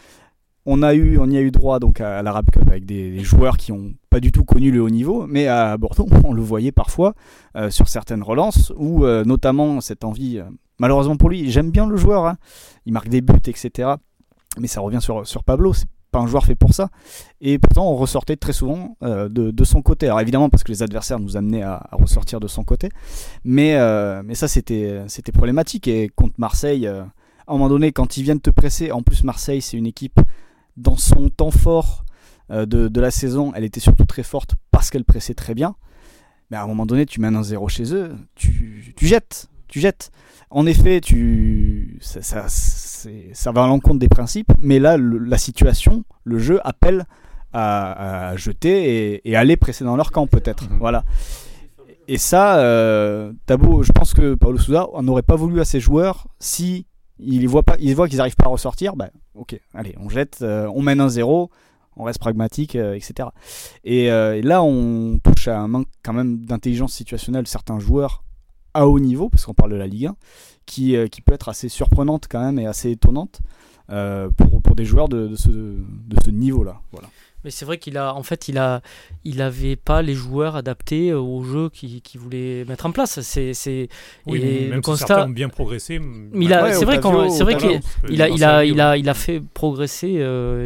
[0.65, 3.57] on a eu, on y a eu droit donc à, l'Arab Cup avec des, joueurs
[3.57, 6.71] qui ont pas du tout connu le haut niveau, mais à Bordeaux, on le voyait
[6.71, 7.13] parfois
[7.55, 10.41] euh, sur certaines relances, où euh, notamment cette envie,
[10.79, 12.37] malheureusement pour lui, j'aime bien le joueur, hein.
[12.85, 13.89] il marque des buts, etc.
[14.59, 16.89] Mais ça revient sur, sur Pablo, c'est pas un joueur fait pour ça.
[17.41, 20.07] Et pourtant, on ressortait très souvent euh, de, son côté.
[20.07, 22.89] Alors évidemment, parce que les adversaires nous amenaient à, ressortir de son côté.
[23.43, 25.87] Mais, euh, mais ça, c'était, problématique.
[25.87, 29.23] Et contre Marseille, euh, à un moment donné, quand ils viennent te presser, en plus,
[29.23, 30.19] Marseille, c'est une équipe
[30.75, 32.03] dans son temps fort
[32.49, 35.75] de, la saison, elle était surtout très forte parce qu'elle pressait très bien.
[36.49, 39.49] Mais à un moment donné, tu mènes un zéro chez eux, tu, tu jettes.
[39.67, 40.11] Tu jettes.
[40.49, 46.39] En effet, tu, ça, ça va à l'encontre des principes, mais là, la situation, le
[46.39, 47.05] jeu appelle
[47.53, 50.69] à, jeter et, aller presser dans leur camp, peut-être.
[50.69, 50.77] Mhm.
[50.79, 51.03] Voilà.
[52.07, 56.27] Et ça, euh, Tabo, je pense que Paulo Souza n'aurait pas voulu à ses joueurs
[56.39, 56.85] si
[57.19, 58.95] il voit pas, il voit qu'ils n'arrivent pas à ressortir.
[58.95, 61.49] Bah, ok, allez, on jette, euh, on mène un zéro,
[61.97, 63.29] on reste pragmatique, euh, etc.
[63.83, 68.23] Et, et, là, on touche à un manque quand même d'intelligence situationnelle de certains joueurs
[68.77, 70.15] à haut niveau, parce qu'on parle de la Ligue 1,
[70.67, 73.39] qui, euh, qui peut être assez surprenante quand même et assez étonnante
[73.89, 76.79] euh, pour, pour, des joueurs de, de ce, de ce niveau-là.
[76.91, 77.09] Voilà.
[77.43, 78.81] Mais c'est vrai qu'il a, en fait, il a,
[79.23, 83.21] il avait pas les joueurs adaptés euh, au jeu qu'il voulait mettre en place.
[83.21, 83.89] C'est, c'est.
[84.27, 85.25] Oui, et même le constat.
[85.25, 85.99] ont bien progressé.
[85.99, 86.99] Mais c'est vrai
[87.29, 90.19] c'est vrai qu'il a, il a, il a, il a fait progresser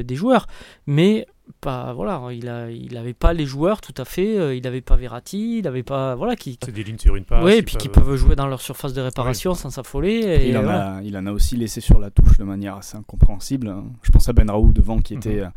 [0.03, 0.47] des joueurs,
[0.85, 4.65] mais pas voilà il a il avait pas les joueurs tout à fait euh, il
[4.67, 7.53] avait pas Verratti il avait pas voilà qui c'est des lignes sur une passe oui
[7.53, 10.67] et puis qui peuvent jouer dans leur surface de réparation sans s'affoler et, il, en
[10.67, 14.29] a, il en a aussi laissé sur la touche de manière assez incompréhensible je pense
[14.29, 15.51] à Ben Raoult devant qui était mhm.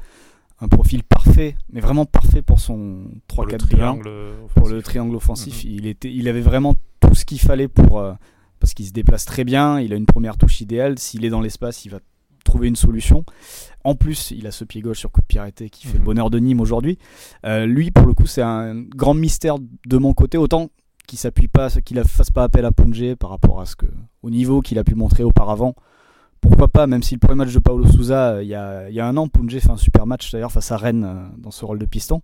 [0.61, 4.03] un profil parfait, mais vraiment parfait pour son 3-4-2-1,
[4.55, 5.65] pour le triangle offensif.
[5.65, 5.71] Mhm.
[5.71, 7.99] il, était, il avait vraiment tout ce qu'il fallait pour.
[7.99, 8.13] Euh,
[8.61, 10.99] parce qu'il se déplace très bien, il a une première touche idéale.
[10.99, 11.99] S'il est dans l'espace, il va
[12.45, 13.25] trouver une solution.
[13.83, 15.99] En plus, il a ce pied gauche sur coup de pied arrêté qui fait le
[16.01, 16.05] mhm.
[16.05, 16.99] bonheur de Nîmes aujourd'hui.
[17.45, 20.39] Euh, lui, pour le coup, c'est un grand mystère de mon côté.
[20.39, 20.71] Autant
[21.07, 23.87] qu'il s'appuie pas, qu'il ne fasse pas appel à Punge par rapport à ce que,
[24.23, 25.75] au niveau qu'il a pu montrer auparavant
[26.45, 29.17] pourquoi pas, même si le premier match de Paulo Souza, euh, il y a, un
[29.17, 31.87] an, Punje fait un super match d'ailleurs face à Rennes euh, dans ce rôle de
[31.87, 32.21] piston.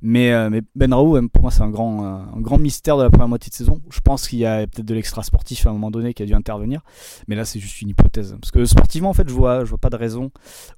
[0.00, 3.54] Mais, euh, Ben Raoult, pour moi, c'est un grand, mystère de la première moitié de
[3.54, 3.82] saison.
[3.90, 6.26] Je pense qu'il y a peut-être de l'extra sportif à un moment donné qui a
[6.26, 6.80] dû intervenir.
[7.28, 8.34] Mais là, c'est juste une hypothèse.
[8.40, 10.30] Parce que sportivement, en fait, je vois, vois pas de raison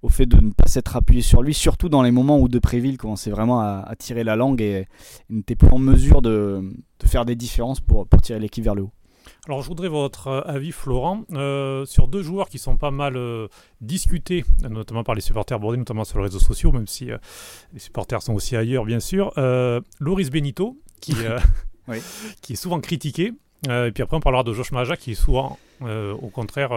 [0.02, 2.98] au fait de ne pas s'être appuyé sur lui, surtout dans les moments où Depréville
[2.98, 4.88] commençait vraiment à, tirer la langue et,
[5.30, 6.68] n'était plus en mesure de,
[7.04, 8.92] faire des différences pour tirer l'équipe vers le haut.
[9.48, 13.16] Alors je voudrais votre euh, avis, Florent, euh, sur deux joueurs qui sont pas mal
[13.16, 13.48] euh,
[13.80, 17.06] discutés, notamment par les supporters bordés, notamment sur les réseaux sociaux, même si
[17.72, 19.32] les supporters sont aussi ailleurs, bien sûr.
[19.98, 21.14] Loris Benito, qui,
[22.40, 23.32] qui est souvent critiqué.
[23.68, 26.70] Et puis après, on parlera de Josh Maja, qui est souvent, au contraire,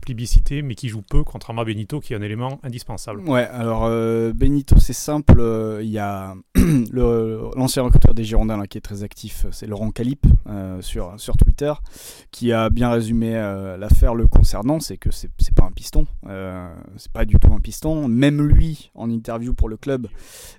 [0.00, 3.20] plébiscité, mais qui joue peu, contrairement à Benito, qui est un élément indispensable.
[3.28, 3.88] Ouais, alors
[4.32, 5.40] Benito, c'est simple.
[5.82, 6.34] Il y a
[6.92, 10.26] l'ancien recruteur des Girondins qui est très actif, c'est Laurent Calip
[10.80, 11.72] sur, sur Twitter,
[12.30, 13.32] qui a bien résumé
[13.78, 14.80] l'affaire le concernant.
[14.80, 16.06] C'est que c'est pas un piston,
[16.96, 18.08] c'est pas du tout un piston.
[18.08, 20.08] Même lui, en interview pour le club,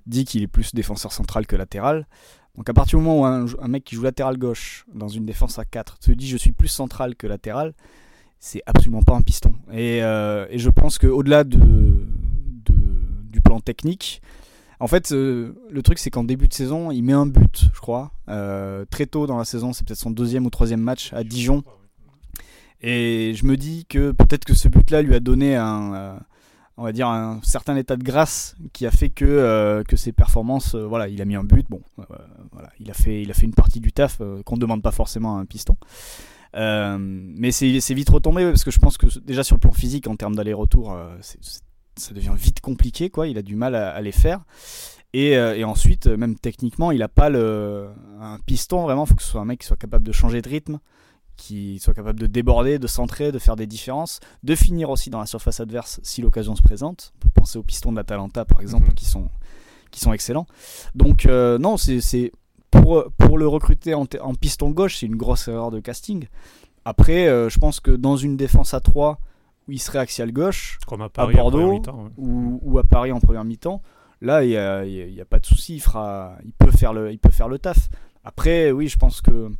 [0.05, 2.07] dit qu'il est plus défenseur central que latéral.
[2.55, 5.25] Donc à partir du moment où un, un, mec qui joue latéral gauche dans une
[5.25, 7.73] défense à 4 se dit je suis plus central que latéral,
[8.39, 9.53] c'est absolument pas un piston.
[9.71, 12.73] Et, euh, et je pense qu'au-delà de, de,
[13.31, 14.21] du plan technique,
[14.79, 17.79] en fait, euh, le truc c'est qu'en début de saison, il met un but, je
[17.79, 21.23] crois, euh, très tôt dans la saison, c'est peut-être son deuxième ou troisième match à
[21.23, 21.63] Dijon.
[22.81, 26.19] Et je me dis que peut-être que ce but-là lui a donné un,
[26.77, 30.75] on va dire un certain état de grâce qui a fait que, que ses performances,
[30.75, 31.81] voilà, il a mis un but, bon,
[32.51, 34.91] voilà, il a fait, il a fait une partie du taf qu'on ne demande pas
[34.91, 35.75] forcément à un piston.
[36.55, 40.07] Euh, mais c'est vite retombé parce que je pense que déjà sur le plan physique,
[40.07, 41.15] en termes d'aller-retour, euh,
[41.95, 43.09] ça devient vite compliqué.
[43.09, 43.27] Quoi.
[43.27, 44.41] Il a du mal à, les faire.
[45.13, 49.05] Et, euh, et, ensuite, même techniquement, il n'a pas le, un piston vraiment.
[49.05, 50.79] Faut que ce soit un mec qui soit capable de changer de rythme,
[51.37, 55.19] qui soit capable de déborder, de centrer, de faire des différences, de finir aussi dans
[55.19, 57.13] la surface adverse si l'occasion se présente.
[57.15, 58.93] On peut penser aux pistons de l'Atalanta par exemple, mhm.
[58.93, 59.29] qui, sont,
[59.89, 60.47] qui sont excellents.
[60.95, 62.31] Donc, non, c'est
[62.71, 66.27] pour, pour le recruter en, piston gauche, c'est une grosse erreur de casting.
[66.85, 69.19] Après, euh, je pense que dans une défense à 3
[69.67, 71.81] où il serait axial gauche, Comme à, Bordeaux
[72.17, 73.81] ou, à Paris en première mi-temps,
[74.21, 77.19] là, il n'y a, a, pas de souci, il, fera, il, peut faire le, il
[77.19, 77.89] peut faire le taf.
[78.23, 79.51] Après, oui, je pense que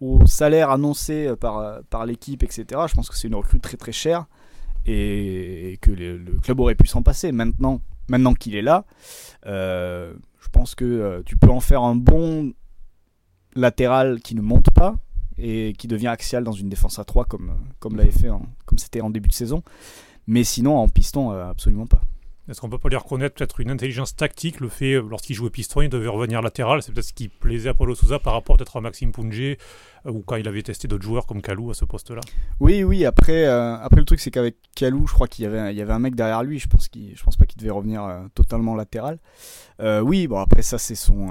[0.00, 3.92] au salaire annoncé par, par l'équipe, etc., je pense que c'est une recrue très très
[3.92, 4.26] chère
[4.88, 7.32] et, que le, club aurait pu s'en passer.
[7.32, 8.84] Maintenant, maintenant qu'il est là,
[9.46, 12.52] euh, je pense que euh, tu peux en faire un bon
[13.54, 14.96] latéral qui ne monte pas
[15.36, 18.28] et qui devient axial dans une défense à 3 comme, comme l'avait fait
[18.66, 19.62] comme c'était en début de saison.
[20.26, 22.02] Mais sinon, en piston, euh, absolument pas.
[22.48, 25.50] Est-ce qu'on peut pas lui reconnaître peut-être une intelligence tactique Le fait, euh, lorsqu'il jouait
[25.50, 26.82] piston, il devait revenir latéral.
[26.82, 29.56] C'est peut-être ce qui plaisait à Paulo Souza par rapport peut-être à Maxime Punge euh,
[30.06, 32.22] ou quand il avait testé d'autres joueurs comme Kalou à ce poste-là.
[32.58, 33.04] Oui, oui.
[33.04, 35.82] Après, euh, après le truc, c'est qu'avec Kalou, je crois qu'il y avait, il y
[35.82, 36.58] avait un mec derrière lui.
[36.58, 39.18] Je pense qu'il, je pense pas qu'il devait revenir totalement latéral.
[40.02, 41.28] oui, bon après ça c'est son.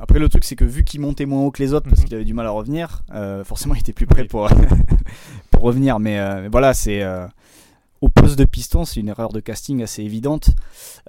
[0.00, 2.06] Après le truc, c'est que vu qu'il montait moins haut que les autres parce mhm.
[2.06, 3.02] qu'il avait du mal à revenir,
[3.44, 4.48] forcément il était plus prêt pour
[5.50, 5.98] pour revenir.
[5.98, 7.02] Mais, mais voilà, c'est
[8.00, 10.50] au poste de piston, c'est une erreur de casting assez évidente.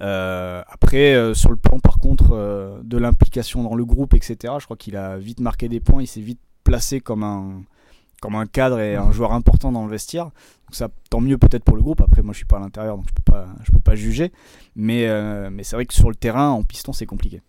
[0.00, 4.54] Euh, après, euh, sur le plan par contre euh, de l'implication dans le groupe, etc.,
[4.58, 7.62] je crois qu'il a vite marqué des points, il s'est vite placé comme un,
[8.20, 10.26] comme un cadre et un joueur important dans le vestiaire.
[10.26, 12.02] Donc ça, tant mieux peut-être pour le groupe.
[12.02, 13.32] Après, moi je suis pas à l'intérieur, donc je peux
[13.72, 14.32] peux pas juger.
[14.76, 15.08] Mais,
[15.50, 17.40] mais c'est vrai que sur le terrain, en piston, c'est compliqué.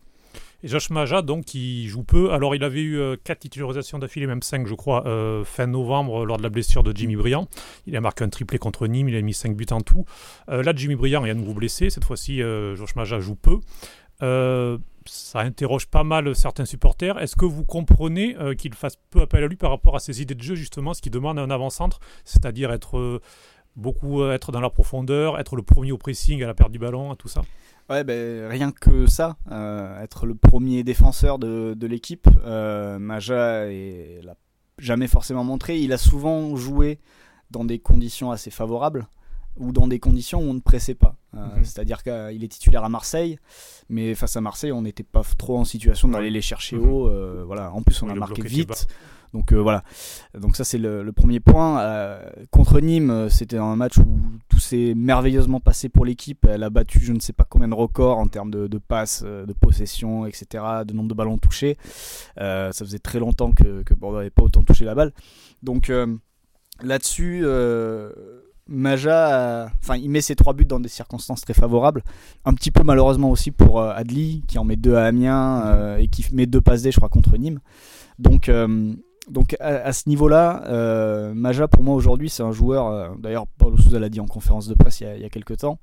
[0.64, 2.32] Et Josh Maja, donc, qui joue peu.
[2.32, 6.26] Alors, il avait eu 4 euh, titularisations d'affilée, même 5, je crois, euh, fin novembre,
[6.26, 7.50] lors de la blessure de Jimmy Briand.
[7.86, 10.06] Il a marqué un triplé contre Nîmes, il a mis 5 buts en tout.
[10.48, 11.90] Euh, là, Jimmy Briand est à nouveau blessé.
[11.90, 13.60] Cette fois-ci, Josh Maja joue peu.
[15.06, 17.20] ça interroge pas mal certains supporters.
[17.20, 20.36] Est-ce que vous comprenez qu'il fasse peu appel à lui par rapport à ses idées
[20.36, 23.22] de jeu, justement, ce qui demande un avant-centre, c'est-à-dire être
[23.76, 27.14] beaucoup être dans la profondeur, être le premier au pressing à la perte du ballon,
[27.16, 27.42] tout ça?
[27.90, 33.66] Ouais, ben, rien que ça, euh, être le premier défenseur de, de l'équipe, euh, Maja
[33.66, 34.36] l'a
[34.78, 35.80] jamais forcément montré.
[35.80, 37.00] Il a souvent joué
[37.52, 39.08] dans des conditions assez favorables
[39.58, 41.18] ou dans des conditions où on ne pressait pas.
[41.36, 41.66] Euh, mhm.
[41.66, 43.38] C'est-à-dire qu'il est titulaire à Marseille,
[43.90, 46.90] mais face à Marseille, on n'était pas trop en situation d'aller les chercher mhm.
[46.90, 47.46] haut.
[47.46, 47.72] voilà.
[47.74, 48.88] En plus, on a marqué vite.
[49.34, 49.84] Donc voilà.
[50.40, 52.20] Donc ça c'est le, premier point.
[52.52, 54.06] contre Nîmes, c'était un match où
[54.48, 56.46] tout s'est merveilleusement passé pour l'équipe.
[56.48, 59.54] Elle a battu je ne sais pas combien de records en termes de, passes, de
[59.54, 61.78] possession, etc., de nombre de ballons touchés.
[62.38, 65.14] ça faisait très longtemps que, que Bordeaux n'avait pas autant touché la balle.
[65.64, 65.92] Donc
[66.82, 67.44] là-dessus
[68.68, 72.02] Maja, enfin, il met ses trois buts dans des circonstances très favorables.
[72.46, 75.98] Un petit peu malheureusement aussi pour euh, Adli, qui en met deux à Amiens euh,
[75.98, 77.60] et qui met deux passes D, je crois, contre Nîmes.
[78.20, 78.94] Donc, euh,
[79.30, 83.16] donc à, ce niveau-là, Maja, pour moi aujourd'hui, c'est un joueur.
[83.18, 85.80] D'ailleurs, Paulo Souza l'a dit en conférence de presse il y a, quelques temps.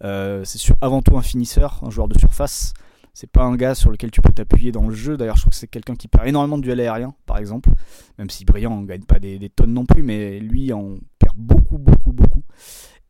[0.00, 2.74] c'est avant tout un finisseur, un joueur de surface.
[3.20, 5.16] C'est pas un gars sur lequel tu peux t'appuyer dans le jeu.
[5.16, 7.70] D'ailleurs, je trouve que c'est quelqu'un qui perd énormément de duels aériens, par exemple.
[8.16, 11.78] Même si Brillant ne gagne pas des, tonnes non plus, mais lui en perd beaucoup,
[11.78, 12.44] beaucoup, beaucoup.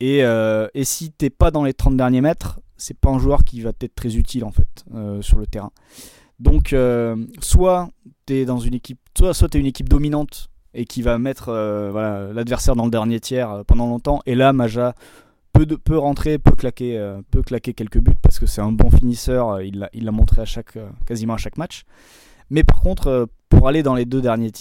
[0.00, 3.60] Et, euh, si t'es pas dans les 30 derniers mètres, c'est pas un joueur qui
[3.60, 5.72] va être très utile en fait euh, sur le terrain.
[6.38, 7.90] Donc, euh, soit
[8.26, 11.46] t'es dans une équipe, soit, soit une équipe dominante et qui va mettre
[11.90, 14.20] voilà, l'adversaire dans le dernier tiers pendant longtemps.
[14.26, 14.94] Et là, Maja
[15.66, 19.50] peut, rentrer, peut claquer, euh, peut claquer quelques buts parce que c'est un bon finisseur.
[19.50, 21.84] Euh, il l'a montré à chaque, euh, quasiment à chaque match.
[22.50, 24.52] Mais par contre, pour aller dans les deux derniers,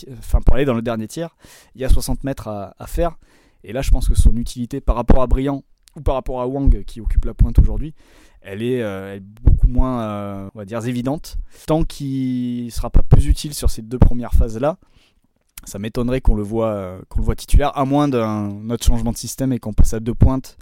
[0.46, 1.36] pour aller dans le dernier tiers,
[1.76, 3.18] il y a 60 mètres à, faire.
[3.64, 5.64] Et là, je pense que son utilité par rapport à Briand
[5.96, 7.94] ou par rapport à Wang qui occupe la pointe aujourd'hui,
[8.48, 11.38] elle est, beaucoup moins, on va dire, évidente.
[11.66, 14.78] Tant qu'il sera pas plus utile sur ces deux premières phases là,
[15.66, 19.52] ça m'étonnerait qu'on le voit, qu'on le titulaire, à moins d'un autre changement de système
[19.52, 20.58] et qu'on passe à deux pointes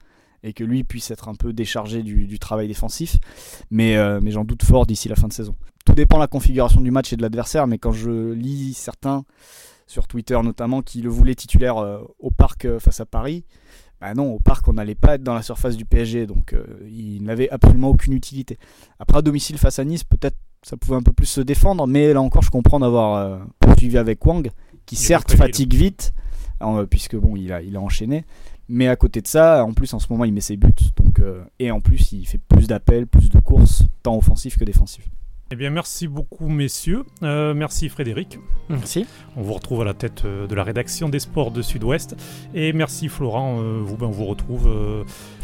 [0.46, 3.18] et que lui puisse être un peu déchargé du, travail défensif.
[3.72, 5.56] Mais, euh, mais j'en doute fort d'ici la fin de saison.
[5.86, 9.26] Tout dépend de la configuration du match et de l'adversaire, mais quand je lis certains,
[9.88, 13.44] sur Twitter notamment, qui le voulaient titulaire euh, au parc euh, face à Paris,
[14.02, 16.56] bah non, au parc on n'allait pas être dans la surface du PSG, donc
[16.90, 18.58] il n'avait absolument aucune utilité.
[19.00, 22.14] Après à domicile face à Nice, peut-être ça pouvait un peu plus se défendre, mais
[22.14, 24.50] là encore je comprends d'avoir poursuivi avec Wang,
[24.86, 26.14] qui certes fatigue vite,
[26.90, 28.26] puisque bon il a, il a enchaîné,
[28.68, 31.20] mais à côté de ça, en plus en ce moment il met ses buts, donc
[31.20, 35.08] euh, et en plus il fait plus d'appels, plus de courses, tant offensif que défensif.
[35.52, 37.04] Eh bien, merci beaucoup, messieurs.
[37.22, 38.40] Euh, merci, Frédéric.
[38.68, 39.06] Merci.
[39.36, 42.16] On vous retrouve à la tête euh, de la rédaction des sports de Sud-Ouest.
[42.56, 43.62] Et merci, Florent.
[43.62, 44.68] vous, ben, on vous retrouve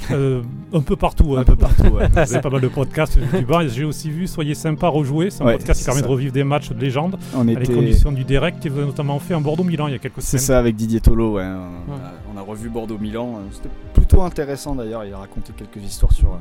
[0.09, 1.35] un peu partout.
[1.35, 1.41] Hein.
[1.41, 2.07] Un peu partout, ouais.
[2.11, 3.67] Vous avez pas mal de podcasts du bar.
[3.67, 5.29] J'ai aussi vu Soyez sympa, rejouer.
[5.29, 8.11] C'est un podcast qui permet de revivre des matchs de légende on à les conditions
[8.11, 8.65] du direct.
[8.65, 10.39] Et vous avez notamment fait un Bordeaux-Milan il y a quelques semaines.
[10.39, 11.35] C'est ça, avec Didier Tolo.
[11.35, 11.43] Ouais
[12.39, 13.35] revu Bordeaux-Milan.
[13.35, 15.03] Euh, c'était plutôt intéressant d'ailleurs.
[15.03, 16.37] Il a raconté quelques histoires sur, euh,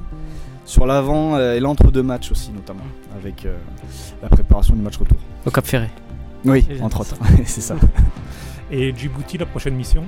[0.64, 2.84] sur l'avant euh, et l'entre-deux matchs aussi, notamment,
[3.16, 3.47] avec
[4.22, 5.18] la préparation du match retour.
[5.45, 5.88] Au Cap Ferré.
[6.45, 7.16] Oui, entre autres.
[7.45, 7.74] C'est ça.
[8.72, 10.04] Et Djibouti, la prochaine mission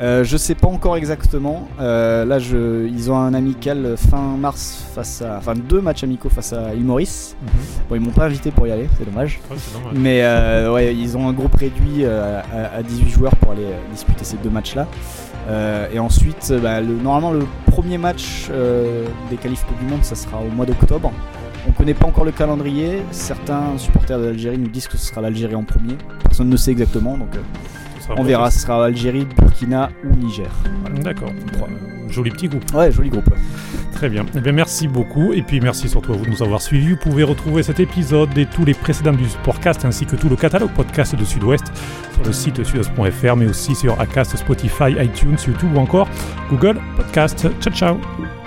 [0.00, 1.68] euh, Je sais pas encore exactement.
[1.78, 5.36] Euh, là, je, ils ont un amical fin mars face à.
[5.36, 7.36] Enfin, deux matchs amicaux face à Imoris.
[7.42, 7.48] Mhm.
[7.88, 9.40] Bon, ils m'ont pas invité pour y aller, c'est dommage.
[9.94, 14.38] Mais euh, ouais, ils ont un groupe réduit à, 18 joueurs pour aller disputer ces
[14.38, 14.86] deux matchs-là.
[15.92, 18.48] et ensuite, bah, le, normalement, le premier match
[19.28, 21.12] des qualifs du Monde, ça sera au mois d'octobre.
[21.68, 23.02] On connaît pas encore le calendrier.
[23.10, 25.96] Certains supporters de l'Algérie nous disent que ce sera l'Algérie en premier.
[26.22, 27.36] Personne ne sait exactement, donc
[28.16, 30.50] on verra, ce sera Algérie, Burkina ou Niger.
[31.02, 31.32] D'accord.
[32.08, 32.64] Joli petit groupe.
[32.74, 33.28] Ouais, joli groupe.
[33.92, 34.24] Très bien.
[34.34, 34.52] Eh bien.
[34.52, 36.90] Merci beaucoup et puis merci surtout à vous de nous avoir suivis.
[36.92, 40.36] Vous pouvez retrouver cet épisode et tous les précédents du Sportcast ainsi que tout le
[40.36, 41.66] catalogue podcast de Sud-Ouest
[42.14, 46.08] sur le site sudouest.fr mais aussi sur Acast, Spotify, iTunes, YouTube ou encore
[46.48, 47.48] Google Podcast.
[47.60, 48.37] Ciao ciao